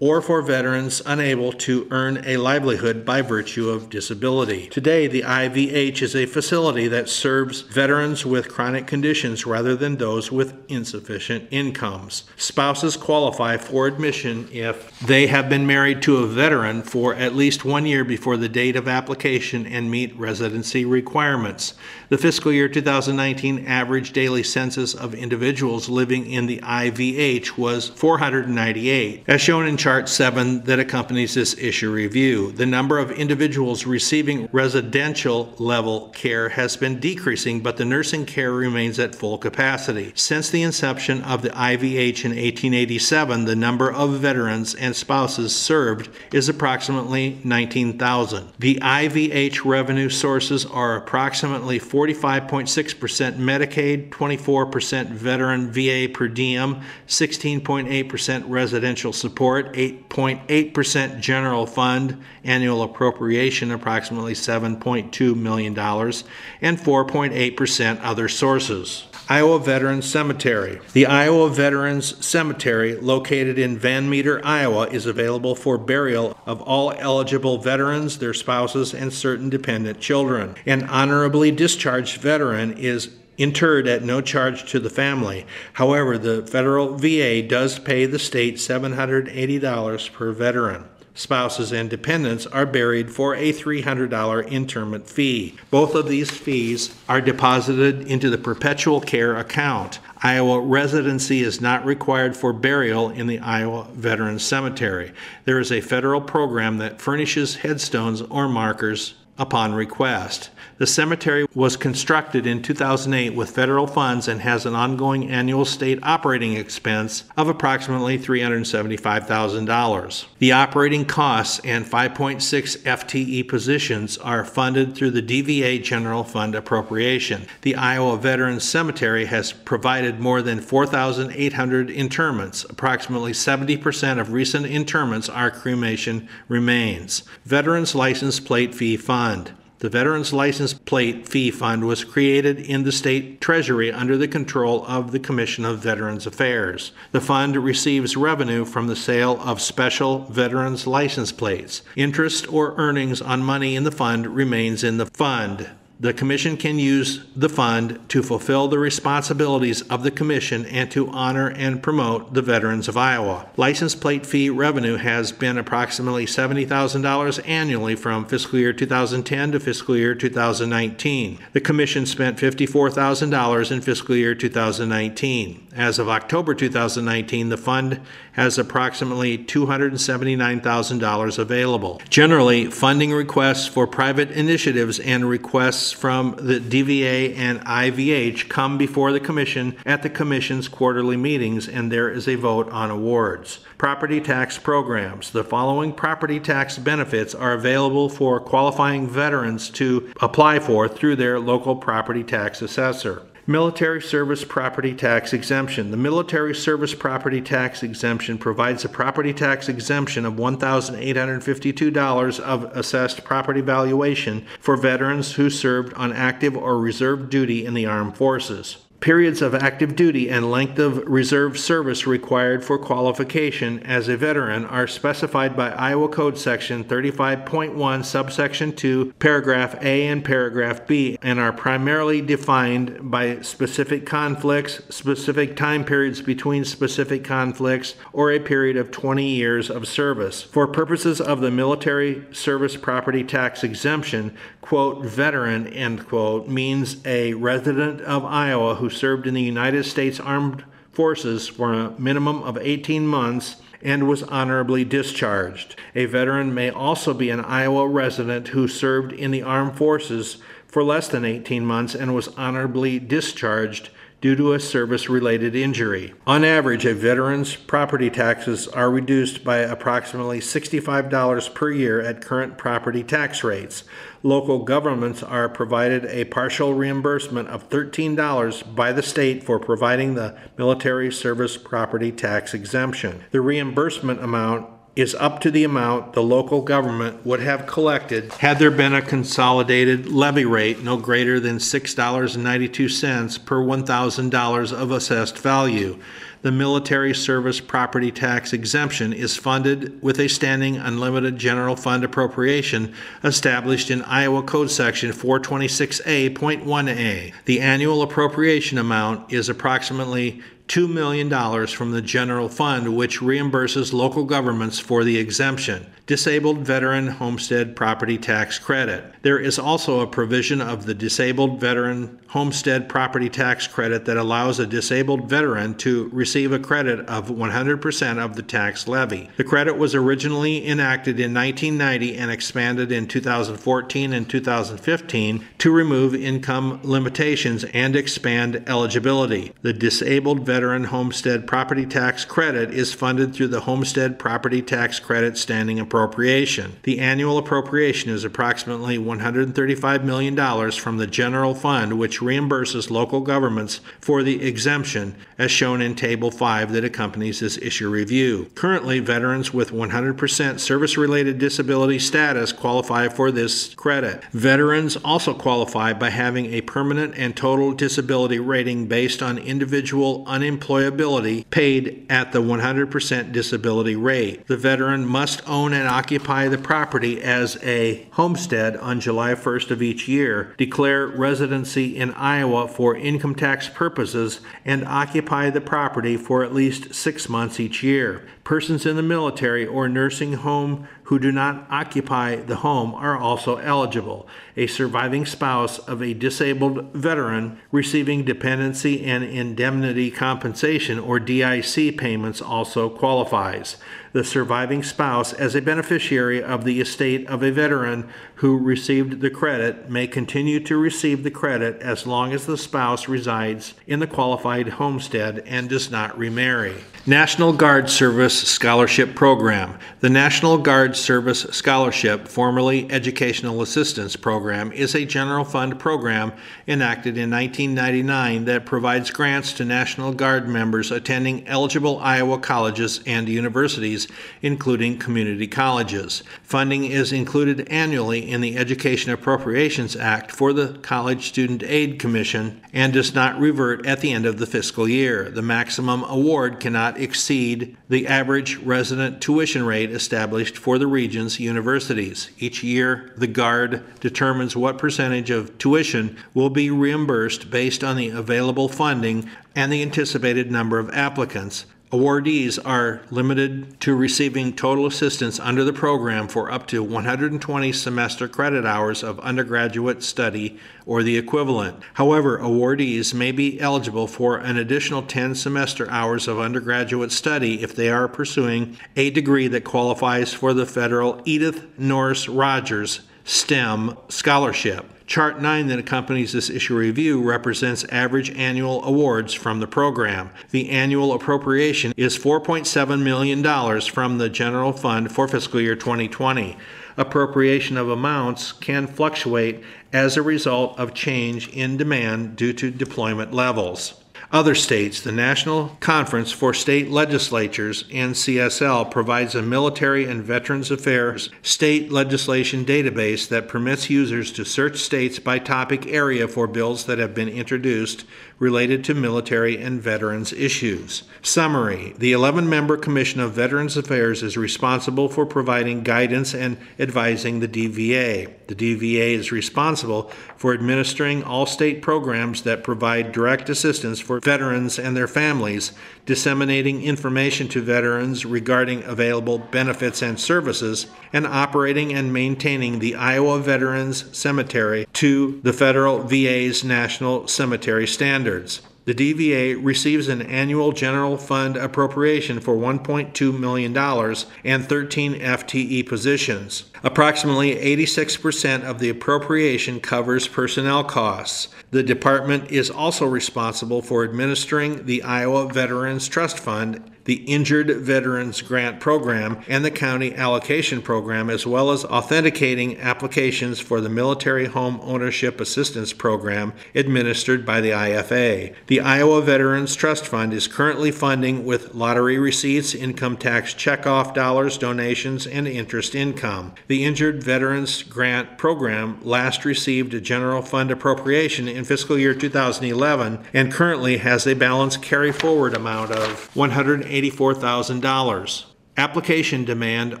or 0.02 0.20
for 0.20 0.42
veterans 0.42 1.00
unable 1.06 1.52
to 1.52 1.86
earn 1.92 2.20
a 2.26 2.36
livelihood 2.36 3.04
by 3.04 3.22
virtue 3.22 3.70
of 3.70 3.88
disability. 3.88 4.66
Today, 4.66 5.06
the 5.06 5.22
IVH 5.22 6.02
is 6.02 6.16
a 6.16 6.26
facility 6.26 6.88
that 6.88 7.08
serves 7.08 7.60
veterans 7.60 8.26
with 8.26 8.48
chronic 8.48 8.88
conditions 8.88 9.46
rather 9.46 9.76
than 9.76 9.94
those 9.94 10.32
with 10.32 10.54
insufficient 10.68 11.46
incomes. 11.52 12.24
Spouses 12.36 12.96
qualify 12.96 13.56
for 13.56 13.86
admission 13.86 14.48
if 14.50 14.98
they 14.98 15.28
have 15.28 15.48
been 15.48 15.68
married 15.68 16.02
to 16.02 16.16
a 16.16 16.26
veteran 16.26 16.82
for 16.82 17.14
at 17.14 17.36
least 17.36 17.64
one 17.64 17.86
year 17.86 18.04
before 18.04 18.36
the 18.36 18.48
date 18.48 18.74
of 18.74 18.88
application 18.88 19.64
and 19.68 19.88
meet 19.88 20.18
residency 20.18 20.84
requirements. 20.84 21.74
The 22.12 22.18
fiscal 22.18 22.52
year 22.52 22.68
2019 22.68 23.64
average 23.66 24.12
daily 24.12 24.42
census 24.42 24.92
of 24.92 25.14
individuals 25.14 25.88
living 25.88 26.30
in 26.30 26.44
the 26.44 26.58
IVH 26.58 27.56
was 27.56 27.88
498. 27.88 29.24
As 29.26 29.40
shown 29.40 29.66
in 29.66 29.78
chart 29.78 30.10
7 30.10 30.64
that 30.64 30.78
accompanies 30.78 31.32
this 31.32 31.56
issue 31.56 31.90
review, 31.90 32.52
the 32.52 32.66
number 32.66 32.98
of 32.98 33.12
individuals 33.12 33.86
receiving 33.86 34.46
residential 34.52 35.54
level 35.56 36.10
care 36.10 36.50
has 36.50 36.76
been 36.76 37.00
decreasing, 37.00 37.60
but 37.60 37.78
the 37.78 37.86
nursing 37.86 38.26
care 38.26 38.52
remains 38.52 38.98
at 38.98 39.14
full 39.14 39.38
capacity. 39.38 40.12
Since 40.14 40.50
the 40.50 40.60
inception 40.60 41.22
of 41.22 41.40
the 41.40 41.48
IVH 41.48 42.26
in 42.26 42.32
1887, 42.32 43.46
the 43.46 43.56
number 43.56 43.90
of 43.90 44.20
veterans 44.20 44.74
and 44.74 44.94
spouses 44.94 45.56
served 45.56 46.10
is 46.30 46.50
approximately 46.50 47.40
19,000. 47.42 48.48
The 48.58 48.74
IVH 48.82 49.64
revenue 49.64 50.10
sources 50.10 50.66
are 50.66 50.94
approximately 50.96 51.78
45.6% 52.02 53.36
Medicaid, 53.36 54.10
24% 54.10 55.10
veteran 55.10 55.70
VA 55.70 56.08
per 56.12 56.26
diem, 56.26 56.80
16.8% 57.06 58.44
residential 58.48 59.12
support, 59.12 59.72
8.8% 59.74 61.20
general 61.20 61.64
fund, 61.64 62.20
annual 62.42 62.82
appropriation 62.82 63.70
approximately 63.70 64.32
$7.2 64.32 65.36
million, 65.36 65.78
and 65.78 66.78
4.8% 66.78 68.00
other 68.02 68.28
sources. 68.28 69.06
Iowa 69.28 69.58
Veterans 69.60 70.08
Cemetery. 70.08 70.80
The 70.92 71.06
Iowa 71.06 71.48
Veterans 71.48 72.24
Cemetery, 72.24 72.96
located 72.96 73.58
in 73.58 73.78
Van 73.78 74.10
Meter, 74.10 74.44
Iowa, 74.44 74.88
is 74.88 75.06
available 75.06 75.54
for 75.54 75.78
burial 75.78 76.36
of 76.44 76.60
all 76.60 76.92
eligible 76.92 77.58
veterans, 77.58 78.18
their 78.18 78.34
spouses, 78.34 78.92
and 78.92 79.12
certain 79.12 79.48
dependent 79.48 80.00
children. 80.00 80.54
An 80.66 80.84
honorably 80.84 81.50
discharged 81.50 82.20
veteran 82.20 82.72
is 82.76 83.10
interred 83.38 83.88
at 83.88 84.02
no 84.02 84.20
charge 84.20 84.70
to 84.70 84.78
the 84.78 84.90
family. 84.90 85.46
However, 85.74 86.18
the 86.18 86.46
federal 86.46 86.96
VA 86.96 87.42
does 87.42 87.78
pay 87.78 88.06
the 88.06 88.18
state 88.18 88.56
$780 88.56 90.12
per 90.12 90.32
veteran. 90.32 90.84
Spouses 91.14 91.72
and 91.72 91.90
dependents 91.90 92.46
are 92.46 92.64
buried 92.64 93.12
for 93.12 93.34
a 93.34 93.52
$300 93.52 94.50
interment 94.50 95.06
fee. 95.06 95.56
Both 95.70 95.94
of 95.94 96.08
these 96.08 96.30
fees 96.30 96.94
are 97.08 97.20
deposited 97.20 98.06
into 98.06 98.30
the 98.30 98.38
perpetual 98.38 99.00
care 99.00 99.36
account. 99.36 99.98
Iowa 100.22 100.60
residency 100.60 101.42
is 101.42 101.60
not 101.60 101.84
required 101.84 102.34
for 102.34 102.52
burial 102.52 103.10
in 103.10 103.26
the 103.26 103.40
Iowa 103.40 103.88
Veterans 103.92 104.42
Cemetery. 104.42 105.12
There 105.44 105.58
is 105.58 105.70
a 105.70 105.82
federal 105.82 106.20
program 106.20 106.78
that 106.78 107.02
furnishes 107.02 107.56
headstones 107.56 108.22
or 108.22 108.48
markers 108.48 109.14
upon 109.38 109.74
request. 109.74 110.50
The 110.78 110.86
cemetery 110.86 111.46
was 111.54 111.76
constructed 111.76 112.46
in 112.46 112.60
2008 112.60 113.34
with 113.34 113.50
federal 113.50 113.86
funds 113.86 114.28
and 114.28 114.40
has 114.40 114.66
an 114.66 114.74
ongoing 114.74 115.30
annual 115.30 115.64
state 115.64 115.98
operating 116.02 116.54
expense 116.54 117.24
of 117.36 117.48
approximately 117.48 118.18
$375,000. 118.18 120.26
The 120.38 120.52
operating 120.52 121.04
costs 121.04 121.60
and 121.64 121.86
5.6 121.86 122.78
FTE 122.78 123.48
positions 123.48 124.18
are 124.18 124.44
funded 124.44 124.94
through 124.94 125.12
the 125.12 125.22
DVA 125.22 125.82
General 125.82 126.24
Fund 126.24 126.54
appropriation. 126.54 127.46
The 127.62 127.76
Iowa 127.76 128.18
Veterans 128.18 128.64
Cemetery 128.64 129.26
has 129.26 129.52
provided 129.52 130.20
more 130.20 130.42
than 130.42 130.60
4,800 130.60 131.90
interments. 131.90 132.64
Approximately 132.64 133.32
70% 133.32 134.20
of 134.20 134.32
recent 134.32 134.66
interments 134.66 135.28
are 135.28 135.50
cremation 135.50 136.28
remains. 136.48 137.22
Veterans 137.44 137.94
License 137.94 138.40
Plate 138.40 138.74
Fee 138.74 138.96
Fund. 138.96 139.21
The 139.22 139.88
Veterans 139.88 140.32
License 140.32 140.74
Plate 140.74 141.28
Fee 141.28 141.52
Fund 141.52 141.84
was 141.86 142.02
created 142.02 142.58
in 142.58 142.82
the 142.82 142.90
state 142.90 143.40
treasury 143.40 143.92
under 143.92 144.16
the 144.16 144.26
control 144.26 144.84
of 144.86 145.12
the 145.12 145.20
Commission 145.20 145.64
of 145.64 145.78
Veterans 145.78 146.26
Affairs. 146.26 146.90
The 147.12 147.20
fund 147.20 147.56
receives 147.56 148.16
revenue 148.16 148.64
from 148.64 148.88
the 148.88 148.96
sale 148.96 149.40
of 149.40 149.60
special 149.60 150.24
veterans 150.24 150.88
license 150.88 151.30
plates. 151.30 151.82
Interest 151.94 152.52
or 152.52 152.74
earnings 152.76 153.22
on 153.22 153.44
money 153.44 153.76
in 153.76 153.84
the 153.84 153.92
fund 153.92 154.26
remains 154.26 154.82
in 154.82 154.96
the 154.96 155.06
fund. 155.06 155.70
The 156.02 156.12
Commission 156.12 156.56
can 156.56 156.78
use 156.80 157.20
the 157.36 157.48
fund 157.48 158.00
to 158.08 158.24
fulfill 158.24 158.66
the 158.66 158.80
responsibilities 158.80 159.82
of 159.82 160.02
the 160.02 160.10
Commission 160.10 160.66
and 160.66 160.90
to 160.90 161.08
honor 161.10 161.50
and 161.50 161.80
promote 161.80 162.34
the 162.34 162.42
veterans 162.42 162.88
of 162.88 162.96
Iowa. 162.96 163.48
License 163.56 163.94
plate 163.94 164.26
fee 164.26 164.50
revenue 164.50 164.96
has 164.96 165.30
been 165.30 165.56
approximately 165.56 166.26
$70,000 166.26 167.48
annually 167.48 167.94
from 167.94 168.24
fiscal 168.24 168.58
year 168.58 168.72
2010 168.72 169.52
to 169.52 169.60
fiscal 169.60 169.96
year 169.96 170.16
2019. 170.16 171.38
The 171.52 171.60
Commission 171.60 172.04
spent 172.04 172.36
$54,000 172.36 173.70
in 173.70 173.80
fiscal 173.80 174.16
year 174.16 174.34
2019. 174.34 175.68
As 175.76 176.00
of 176.00 176.08
October 176.08 176.56
2019, 176.56 177.48
the 177.48 177.56
fund 177.56 178.00
has 178.32 178.58
approximately 178.58 179.38
$279,000 179.38 181.38
available. 181.38 182.02
Generally, 182.08 182.72
funding 182.72 183.12
requests 183.12 183.68
for 183.68 183.86
private 183.86 184.32
initiatives 184.32 184.98
and 184.98 185.28
requests 185.28 185.91
from 185.92 186.36
the 186.38 186.58
DVA 186.58 187.36
and 187.36 187.60
IVH 187.60 188.48
come 188.48 188.78
before 188.78 189.12
the 189.12 189.20
Commission 189.20 189.76
at 189.86 190.02
the 190.02 190.10
Commission's 190.10 190.68
quarterly 190.68 191.16
meetings, 191.16 191.68
and 191.68 191.92
there 191.92 192.10
is 192.10 192.26
a 192.26 192.34
vote 192.34 192.68
on 192.70 192.90
awards. 192.90 193.60
Property 193.78 194.20
tax 194.20 194.58
programs. 194.58 195.30
The 195.30 195.44
following 195.44 195.92
property 195.92 196.40
tax 196.40 196.78
benefits 196.78 197.34
are 197.34 197.52
available 197.52 198.08
for 198.08 198.40
qualifying 198.40 199.08
veterans 199.08 199.70
to 199.70 200.12
apply 200.20 200.58
for 200.58 200.88
through 200.88 201.16
their 201.16 201.38
local 201.38 201.76
property 201.76 202.24
tax 202.24 202.62
assessor. 202.62 203.22
Military 203.46 204.00
Service 204.00 204.44
Property 204.44 204.94
Tax 204.94 205.32
Exemption. 205.32 205.90
The 205.90 205.96
Military 205.96 206.54
Service 206.54 206.94
Property 206.94 207.40
Tax 207.40 207.82
Exemption 207.82 208.38
provides 208.38 208.84
a 208.84 208.88
property 208.88 209.32
tax 209.32 209.68
exemption 209.68 210.24
of 210.24 210.34
$1,852 210.34 212.40
of 212.40 212.64
assessed 212.76 213.24
property 213.24 213.60
valuation 213.60 214.46
for 214.60 214.76
veterans 214.76 215.32
who 215.32 215.50
served 215.50 215.92
on 215.94 216.12
active 216.12 216.56
or 216.56 216.78
reserve 216.78 217.30
duty 217.30 217.66
in 217.66 217.74
the 217.74 217.84
armed 217.84 218.16
forces. 218.16 218.76
Periods 219.02 219.42
of 219.42 219.52
active 219.52 219.96
duty 219.96 220.30
and 220.30 220.48
length 220.48 220.78
of 220.78 220.98
reserve 221.08 221.58
service 221.58 222.06
required 222.06 222.64
for 222.64 222.78
qualification 222.78 223.80
as 223.80 224.06
a 224.06 224.16
veteran 224.16 224.64
are 224.66 224.86
specified 224.86 225.56
by 225.56 225.70
Iowa 225.70 226.08
Code 226.08 226.38
Section 226.38 226.84
35.1, 226.84 228.04
subsection 228.04 228.72
2, 228.72 229.14
paragraph 229.18 229.74
A 229.82 230.06
and 230.06 230.24
paragraph 230.24 230.86
B, 230.86 231.18
and 231.20 231.40
are 231.40 231.52
primarily 231.52 232.20
defined 232.20 233.10
by 233.10 233.40
specific 233.40 234.06
conflicts, 234.06 234.80
specific 234.88 235.56
time 235.56 235.84
periods 235.84 236.22
between 236.22 236.64
specific 236.64 237.24
conflicts, 237.24 237.96
or 238.12 238.30
a 238.30 238.38
period 238.38 238.76
of 238.76 238.92
20 238.92 239.26
years 239.26 239.68
of 239.68 239.88
service. 239.88 240.44
For 240.44 240.68
purposes 240.68 241.20
of 241.20 241.40
the 241.40 241.50
military 241.50 242.24
service 242.30 242.76
property 242.76 243.24
tax 243.24 243.64
exemption, 243.64 244.36
quote, 244.60 245.04
veteran, 245.04 245.66
end 245.66 246.06
quote, 246.06 246.46
means 246.46 247.04
a 247.04 247.34
resident 247.34 248.00
of 248.02 248.24
Iowa 248.24 248.76
who 248.76 248.91
served 248.92 249.26
in 249.26 249.34
the 249.34 249.42
United 249.42 249.84
States 249.84 250.20
Armed 250.20 250.64
Forces 250.92 251.48
for 251.48 251.72
a 251.72 251.98
minimum 251.98 252.42
of 252.42 252.58
18 252.58 253.06
months 253.06 253.56
and 253.82 254.06
was 254.06 254.22
honorably 254.24 254.84
discharged. 254.84 255.74
A 255.94 256.04
veteran 256.06 256.54
may 256.54 256.70
also 256.70 257.14
be 257.14 257.30
an 257.30 257.40
Iowa 257.40 257.88
resident 257.88 258.48
who 258.48 258.68
served 258.68 259.12
in 259.12 259.30
the 259.30 259.42
armed 259.42 259.76
forces 259.76 260.36
for 260.66 260.84
less 260.84 261.08
than 261.08 261.24
18 261.24 261.66
months 261.66 261.94
and 261.94 262.14
was 262.14 262.28
honorably 262.28 262.98
discharged 262.98 263.90
due 264.22 264.36
to 264.36 264.52
a 264.52 264.60
service 264.60 265.10
related 265.10 265.54
injury. 265.54 266.14
On 266.26 266.44
average, 266.44 266.86
a 266.86 266.94
veteran's 266.94 267.56
property 267.56 268.08
taxes 268.08 268.68
are 268.68 268.90
reduced 268.90 269.44
by 269.44 269.58
approximately 269.58 270.38
$65 270.38 271.54
per 271.54 271.70
year 271.72 272.00
at 272.00 272.24
current 272.24 272.56
property 272.56 273.02
tax 273.02 273.42
rates. 273.44 273.82
Local 274.22 274.60
governments 274.64 275.24
are 275.24 275.48
provided 275.48 276.04
a 276.04 276.24
partial 276.26 276.72
reimbursement 276.72 277.48
of 277.48 277.68
$13 277.68 278.74
by 278.74 278.92
the 278.92 279.02
state 279.02 279.42
for 279.42 279.58
providing 279.58 280.14
the 280.14 280.38
military 280.56 281.10
service 281.10 281.56
property 281.56 282.12
tax 282.12 282.54
exemption. 282.54 283.24
The 283.32 283.40
reimbursement 283.40 284.22
amount 284.22 284.68
is 284.94 285.14
up 285.14 285.40
to 285.40 285.50
the 285.50 285.64
amount 285.64 286.12
the 286.12 286.22
local 286.22 286.60
government 286.60 287.24
would 287.24 287.40
have 287.40 287.66
collected 287.66 288.30
had 288.34 288.58
there 288.58 288.70
been 288.70 288.94
a 288.94 289.00
consolidated 289.00 290.06
levy 290.06 290.44
rate 290.44 290.82
no 290.82 290.98
greater 290.98 291.40
than 291.40 291.56
$6.92 291.56 293.44
per 293.46 293.56
$1,000 293.56 294.72
of 294.72 294.90
assessed 294.90 295.38
value. 295.38 295.98
The 296.42 296.52
military 296.52 297.14
service 297.14 297.60
property 297.60 298.10
tax 298.10 298.52
exemption 298.52 299.12
is 299.12 299.36
funded 299.36 300.02
with 300.02 300.18
a 300.18 300.26
standing 300.28 300.76
unlimited 300.76 301.38
general 301.38 301.76
fund 301.76 302.02
appropriation 302.02 302.92
established 303.22 303.92
in 303.92 304.02
Iowa 304.02 304.42
Code 304.42 304.68
Section 304.70 305.12
426A.1A. 305.12 307.32
The 307.44 307.60
annual 307.60 308.02
appropriation 308.02 308.76
amount 308.76 309.32
is 309.32 309.48
approximately 309.48 310.42
$2 310.68 310.90
million 310.90 311.66
from 311.66 311.90
the 311.90 312.02
general 312.02 312.48
fund, 312.48 312.96
which 312.96 313.20
reimburses 313.20 313.92
local 313.92 314.24
governments 314.24 314.78
for 314.78 315.04
the 315.04 315.18
exemption. 315.18 315.86
Disabled 316.06 316.58
Veteran 316.58 317.06
Homestead 317.06 317.76
Property 317.76 318.18
Tax 318.18 318.58
Credit. 318.58 319.14
There 319.22 319.38
is 319.38 319.58
also 319.58 320.00
a 320.00 320.06
provision 320.06 320.60
of 320.60 320.84
the 320.84 320.94
Disabled 320.94 321.60
Veteran 321.60 322.18
Homestead 322.28 322.88
Property 322.88 323.28
Tax 323.28 323.66
Credit 323.66 324.06
that 324.06 324.16
allows 324.16 324.58
a 324.58 324.66
disabled 324.66 325.28
veteran 325.28 325.74
to 325.74 326.08
receive 326.12 326.50
a 326.50 326.58
credit 326.58 327.00
of 327.06 327.28
100% 327.28 328.18
of 328.18 328.36
the 328.36 328.42
tax 328.42 328.88
levy. 328.88 329.28
The 329.36 329.44
credit 329.44 329.76
was 329.76 329.94
originally 329.94 330.66
enacted 330.66 331.20
in 331.20 331.34
1990 331.34 332.16
and 332.16 332.30
expanded 332.30 332.90
in 332.90 333.06
2014 333.06 334.12
and 334.12 334.28
2015 334.28 335.44
to 335.58 335.70
remove 335.70 336.14
income 336.14 336.80
limitations 336.82 337.64
and 337.64 337.94
expand 337.94 338.64
eligibility. 338.66 339.52
The 339.60 339.74
Disabled 339.74 340.44
Veteran 340.52 340.84
Homestead 340.84 341.46
Property 341.46 341.86
Tax 341.86 342.26
Credit 342.26 342.74
is 342.74 342.92
funded 342.92 343.32
through 343.32 343.48
the 343.48 343.60
Homestead 343.60 344.18
Property 344.18 344.60
Tax 344.60 345.00
Credit 345.00 345.38
Standing 345.38 345.80
Appropriation. 345.80 346.76
The 346.82 346.98
annual 346.98 347.38
appropriation 347.38 348.10
is 348.10 348.22
approximately 348.22 348.98
$135 348.98 350.04
million 350.04 350.70
from 350.72 350.98
the 350.98 351.06
general 351.06 351.54
fund, 351.54 351.98
which 351.98 352.20
reimburses 352.20 352.90
local 352.90 353.22
governments 353.22 353.80
for 353.98 354.22
the 354.22 354.42
exemption, 354.46 355.14
as 355.38 355.50
shown 355.50 355.80
in 355.80 355.94
Table 355.94 356.30
5 356.30 356.70
that 356.72 356.84
accompanies 356.84 357.40
this 357.40 357.56
issue 357.56 357.88
review. 357.88 358.50
Currently, 358.54 359.00
veterans 359.00 359.54
with 359.54 359.72
100% 359.72 360.60
service 360.60 360.98
related 360.98 361.38
disability 361.38 361.98
status 361.98 362.52
qualify 362.52 363.08
for 363.08 363.30
this 363.30 363.74
credit. 363.74 364.22
Veterans 364.32 364.98
also 364.98 365.32
qualify 365.32 365.94
by 365.94 366.10
having 366.10 366.52
a 366.52 366.60
permanent 366.60 367.14
and 367.16 367.34
total 367.34 367.72
disability 367.72 368.38
rating 368.38 368.86
based 368.86 369.22
on 369.22 369.38
individual 369.38 370.24
unemployability 370.42 371.48
paid 371.50 372.06
at 372.10 372.32
the 372.32 372.40
100% 372.40 373.32
disability 373.32 373.96
rate. 373.96 374.46
The 374.46 374.56
veteran 374.56 375.06
must 375.06 375.46
own 375.48 375.72
and 375.72 375.86
occupy 375.88 376.48
the 376.48 376.58
property 376.58 377.22
as 377.22 377.62
a 377.62 378.06
homestead 378.12 378.76
on 378.76 379.00
July 379.00 379.34
1st 379.34 379.70
of 379.70 379.82
each 379.82 380.08
year, 380.08 380.54
declare 380.58 381.06
residency 381.06 381.96
in 381.96 382.12
Iowa 382.12 382.68
for 382.68 382.96
income 382.96 383.34
tax 383.34 383.68
purposes, 383.68 384.40
and 384.64 384.86
occupy 384.86 385.50
the 385.50 385.60
property 385.60 386.16
for 386.16 386.44
at 386.44 386.54
least 386.54 386.94
six 386.94 387.28
months 387.28 387.60
each 387.60 387.82
year. 387.82 388.26
Persons 388.44 388.84
in 388.86 388.96
the 388.96 389.02
military 389.02 389.64
or 389.66 389.88
nursing 389.88 390.34
home 390.34 390.88
who 391.12 391.18
do 391.18 391.30
not 391.30 391.66
occupy 391.68 392.36
the 392.36 392.56
home 392.56 392.94
are 392.94 393.18
also 393.18 393.56
eligible. 393.58 394.26
A 394.56 394.66
surviving 394.66 395.26
spouse 395.26 395.78
of 395.80 396.02
a 396.02 396.14
disabled 396.14 396.90
veteran 396.94 397.60
receiving 397.70 398.24
dependency 398.24 399.04
and 399.04 399.22
indemnity 399.22 400.10
compensation 400.10 400.98
or 400.98 401.20
DIC 401.20 401.98
payments 401.98 402.40
also 402.40 402.88
qualifies. 402.88 403.76
The 404.14 404.24
surviving 404.24 404.82
spouse, 404.82 405.34
as 405.34 405.54
a 405.54 405.60
beneficiary 405.60 406.42
of 406.42 406.64
the 406.64 406.80
estate 406.80 407.26
of 407.26 407.42
a 407.42 407.50
veteran 407.50 408.08
who 408.42 408.58
received 408.58 409.20
the 409.20 409.30
credit, 409.30 409.88
may 409.88 410.04
continue 410.04 410.58
to 410.58 410.76
receive 410.76 411.22
the 411.22 411.30
credit 411.30 411.80
as 411.80 412.08
long 412.08 412.32
as 412.32 412.44
the 412.44 412.58
spouse 412.58 413.06
resides 413.06 413.72
in 413.86 414.00
the 414.00 414.06
qualified 414.06 414.66
homestead 414.66 415.38
and 415.46 415.68
does 415.68 415.92
not 415.92 416.18
remarry. 416.18 416.74
National 417.06 417.52
Guard 417.52 417.90
Service 417.90 418.48
Scholarship 418.48 419.16
Program. 419.16 419.76
The 419.98 420.08
National 420.08 420.56
Guard 420.56 420.94
Service 420.96 421.40
Scholarship, 421.50 422.28
formerly 422.28 422.88
Educational 422.92 423.60
Assistance 423.60 424.14
Program, 424.14 424.70
is 424.70 424.94
a 424.94 425.04
general 425.04 425.44
fund 425.44 425.80
program 425.80 426.32
enacted 426.68 427.18
in 427.18 427.28
1999 427.28 428.44
that 428.44 428.66
provides 428.66 429.10
grants 429.10 429.52
to 429.54 429.64
National 429.64 430.12
Guard 430.12 430.48
members 430.48 430.92
attending 430.92 431.46
eligible 431.48 431.98
Iowa 431.98 432.38
colleges 432.38 433.00
and 433.04 433.28
universities, 433.28 434.06
including 434.40 434.96
community 434.96 435.48
colleges. 435.48 436.22
Funding 436.44 436.84
is 436.84 437.12
included 437.12 437.68
annually 437.68 438.30
in 438.32 438.40
the 438.40 438.56
Education 438.56 439.12
Appropriations 439.12 439.94
Act 439.94 440.32
for 440.32 440.54
the 440.54 440.78
College 440.80 441.28
Student 441.28 441.62
Aid 441.62 441.98
Commission 441.98 442.62
and 442.72 442.90
does 442.90 443.14
not 443.14 443.38
revert 443.38 443.84
at 443.84 444.00
the 444.00 444.10
end 444.10 444.24
of 444.24 444.38
the 444.38 444.46
fiscal 444.46 444.88
year. 444.88 445.30
The 445.30 445.42
maximum 445.42 446.02
award 446.04 446.58
cannot 446.58 446.98
exceed 446.98 447.76
the 447.90 448.06
average 448.06 448.56
resident 448.56 449.20
tuition 449.20 449.66
rate 449.66 449.90
established 449.90 450.56
for 450.56 450.78
the 450.78 450.86
Regents 450.86 451.38
universities. 451.38 452.30
Each 452.38 452.64
year, 452.64 453.12
the 453.18 453.26
Guard 453.26 453.84
determines 454.00 454.56
what 454.56 454.78
percentage 454.78 455.30
of 455.30 455.58
tuition 455.58 456.16
will 456.32 456.50
be 456.50 456.70
reimbursed 456.70 457.50
based 457.50 457.84
on 457.84 457.96
the 457.96 458.08
available 458.08 458.70
funding 458.70 459.28
and 459.54 459.70
the 459.70 459.82
anticipated 459.82 460.50
number 460.50 460.78
of 460.78 460.88
applicants. 460.94 461.66
Awardees 461.92 462.58
are 462.64 463.02
limited 463.10 463.78
to 463.80 463.94
receiving 463.94 464.54
total 464.54 464.86
assistance 464.86 465.38
under 465.38 465.62
the 465.62 465.74
program 465.74 466.26
for 466.26 466.50
up 466.50 466.66
to 466.68 466.82
120 466.82 467.70
semester 467.70 468.26
credit 468.28 468.64
hours 468.64 469.02
of 469.02 469.20
undergraduate 469.20 470.02
study 470.02 470.58
or 470.86 471.02
the 471.02 471.18
equivalent. 471.18 471.82
However, 471.92 472.38
awardees 472.38 473.12
may 473.12 473.30
be 473.30 473.60
eligible 473.60 474.06
for 474.06 474.38
an 474.38 474.56
additional 474.56 475.02
10 475.02 475.34
semester 475.34 475.86
hours 475.90 476.26
of 476.26 476.38
undergraduate 476.38 477.12
study 477.12 477.62
if 477.62 477.76
they 477.76 477.90
are 477.90 478.08
pursuing 478.08 478.78
a 478.96 479.10
degree 479.10 479.48
that 479.48 479.64
qualifies 479.64 480.32
for 480.32 480.54
the 480.54 480.64
federal 480.64 481.20
Edith 481.26 481.78
Nourse 481.78 482.26
Rogers 482.26 483.00
STEM 483.24 483.98
scholarship. 484.08 484.91
Chart 485.06 485.40
9 485.40 485.66
that 485.68 485.78
accompanies 485.78 486.32
this 486.32 486.50
issue 486.50 486.76
review 486.76 487.22
represents 487.22 487.84
average 487.90 488.30
annual 488.30 488.82
awards 488.84 489.34
from 489.34 489.60
the 489.60 489.66
program. 489.66 490.30
The 490.50 490.70
annual 490.70 491.12
appropriation 491.12 491.92
is 491.96 492.18
$4.7 492.18 493.02
million 493.02 493.80
from 493.80 494.18
the 494.18 494.28
general 494.28 494.72
fund 494.72 495.12
for 495.12 495.28
fiscal 495.28 495.60
year 495.60 495.76
2020. 495.76 496.56
Appropriation 496.96 497.76
of 497.76 497.88
amounts 497.88 498.52
can 498.52 498.86
fluctuate 498.86 499.62
as 499.92 500.16
a 500.16 500.22
result 500.22 500.78
of 500.78 500.94
change 500.94 501.48
in 501.48 501.76
demand 501.76 502.36
due 502.36 502.52
to 502.52 502.70
deployment 502.70 503.32
levels. 503.32 504.01
Other 504.32 504.54
states, 504.54 505.02
the 505.02 505.12
National 505.12 505.76
Conference 505.80 506.32
for 506.32 506.54
State 506.54 506.90
Legislatures, 506.90 507.84
NCSL, 507.90 508.90
provides 508.90 509.34
a 509.34 509.42
military 509.42 510.06
and 510.06 510.24
veterans 510.24 510.70
affairs 510.70 511.28
state 511.42 511.92
legislation 511.92 512.64
database 512.64 513.28
that 513.28 513.46
permits 513.46 513.90
users 513.90 514.32
to 514.32 514.46
search 514.46 514.78
states 514.78 515.18
by 515.18 515.38
topic 515.38 515.86
area 515.86 516.26
for 516.26 516.46
bills 516.46 516.86
that 516.86 516.98
have 516.98 517.14
been 517.14 517.28
introduced 517.28 518.06
related 518.42 518.82
to 518.82 518.92
military 518.92 519.56
and 519.56 519.80
veterans 519.80 520.32
issues. 520.32 521.04
Summary 521.22 521.94
The 521.96 522.10
11 522.10 522.48
member 522.48 522.76
Commission 522.76 523.20
of 523.20 523.34
Veterans 523.34 523.76
Affairs 523.76 524.20
is 524.20 524.36
responsible 524.36 525.08
for 525.08 525.24
providing 525.24 525.84
guidance 525.84 526.34
and 526.34 526.56
advising 526.76 527.38
the 527.38 527.46
DVA. 527.46 528.34
The 528.48 528.56
DVA 528.56 529.14
is 529.14 529.30
responsible 529.30 530.10
for 530.36 530.52
administering 530.52 531.22
all 531.22 531.46
state 531.46 531.82
programs 531.82 532.42
that 532.42 532.64
provide 532.64 533.12
direct 533.12 533.48
assistance 533.48 534.00
for 534.00 534.18
veterans 534.18 534.76
and 534.76 534.96
their 534.96 535.06
families, 535.06 535.70
disseminating 536.04 536.82
information 536.82 537.46
to 537.46 537.62
veterans 537.62 538.26
regarding 538.26 538.82
available 538.82 539.38
benefits 539.38 540.02
and 540.02 540.18
services, 540.18 540.88
and 541.12 541.28
operating 541.28 541.94
and 541.94 542.12
maintaining 542.12 542.80
the 542.80 542.96
Iowa 542.96 543.38
Veterans 543.38 544.04
Cemetery 544.16 544.88
to 544.94 545.40
the 545.44 545.52
federal 545.52 546.00
VA's 546.00 546.64
National 546.64 547.28
Cemetery 547.28 547.86
Standards. 548.32 548.62
The 548.86 548.94
DVA 548.94 549.62
receives 549.62 550.08
an 550.08 550.22
annual 550.22 550.72
general 550.72 551.18
fund 551.18 551.56
appropriation 551.56 552.40
for 552.40 552.56
$1.2 552.56 553.38
million 553.38 553.76
and 553.76 554.68
13 554.68 555.14
FTE 555.20 555.86
positions. 555.86 556.64
Approximately 556.84 557.54
86% 557.56 558.64
of 558.64 558.78
the 558.78 558.88
appropriation 558.88 559.80
covers 559.80 560.26
personnel 560.26 560.82
costs. 560.82 561.48
The 561.70 561.82
department 561.82 562.50
is 562.50 562.70
also 562.70 563.06
responsible 563.06 563.82
for 563.82 564.04
administering 564.04 564.86
the 564.86 565.02
Iowa 565.02 565.48
Veterans 565.52 566.08
Trust 566.08 566.38
Fund 566.38 566.92
the 567.04 567.24
Injured 567.24 567.68
Veterans 567.78 568.42
Grant 568.42 568.80
Program, 568.80 569.42
and 569.48 569.64
the 569.64 569.70
County 569.70 570.14
Allocation 570.14 570.82
Program, 570.82 571.30
as 571.30 571.46
well 571.46 571.70
as 571.70 571.84
authenticating 571.84 572.78
applications 572.78 573.58
for 573.60 573.80
the 573.80 573.88
Military 573.88 574.46
Home 574.46 574.78
Ownership 574.82 575.40
Assistance 575.40 575.92
Program 575.92 576.52
administered 576.74 577.44
by 577.44 577.60
the 577.60 577.70
IFA. 577.70 578.54
The 578.66 578.80
Iowa 578.80 579.22
Veterans 579.22 579.74
Trust 579.74 580.06
Fund 580.06 580.32
is 580.32 580.46
currently 580.46 580.90
funding 580.90 581.44
with 581.44 581.74
lottery 581.74 582.18
receipts, 582.18 582.74
income 582.74 583.16
tax 583.16 583.54
checkoff 583.54 584.14
dollars, 584.14 584.56
donations, 584.56 585.26
and 585.26 585.48
interest 585.48 585.94
income. 585.94 586.52
The 586.72 586.86
Injured 586.86 587.22
Veterans 587.22 587.82
Grant 587.82 588.38
Program 588.38 588.98
last 589.02 589.44
received 589.44 589.92
a 589.92 590.00
general 590.00 590.40
fund 590.40 590.70
appropriation 590.70 591.46
in 591.46 591.64
fiscal 591.64 591.98
year 591.98 592.14
2011 592.14 593.18
and 593.34 593.52
currently 593.52 593.98
has 593.98 594.26
a 594.26 594.32
balance 594.32 594.78
carry 594.78 595.12
forward 595.12 595.52
amount 595.52 595.90
of 595.90 596.30
$184,000. 596.34 598.44
Application 598.78 599.44
demand 599.44 600.00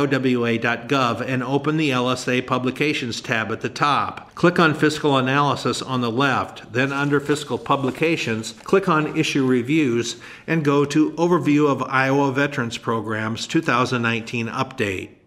www.legis.iowa.gov 0.07 1.21
and 1.21 1.43
open 1.43 1.77
the 1.77 1.91
LSA 1.91 2.47
Publications 2.47 3.21
tab 3.21 3.51
at 3.51 3.61
the 3.61 3.69
top. 3.69 4.35
Click 4.35 4.59
on 4.59 4.75
Fiscal 4.75 5.17
Analysis 5.17 5.83
on 5.83 6.01
the 6.01 6.11
left, 6.11 6.73
then 6.73 6.93
under 6.93 7.21
Fiscal 7.21 7.59
Publications, 7.59 8.53
click 8.65 8.89
on 8.89 9.17
issue 9.17 9.47
reviews 9.47 10.17
and 10.47 10.65
go 10.65 10.85
to 10.85 11.13
Overview 11.13 11.69
of 11.69 11.83
Iowa 11.83 12.33
Veterans 12.33 12.79
Programs 12.79 13.47
2019 13.47 14.47
Update. 14.47 15.18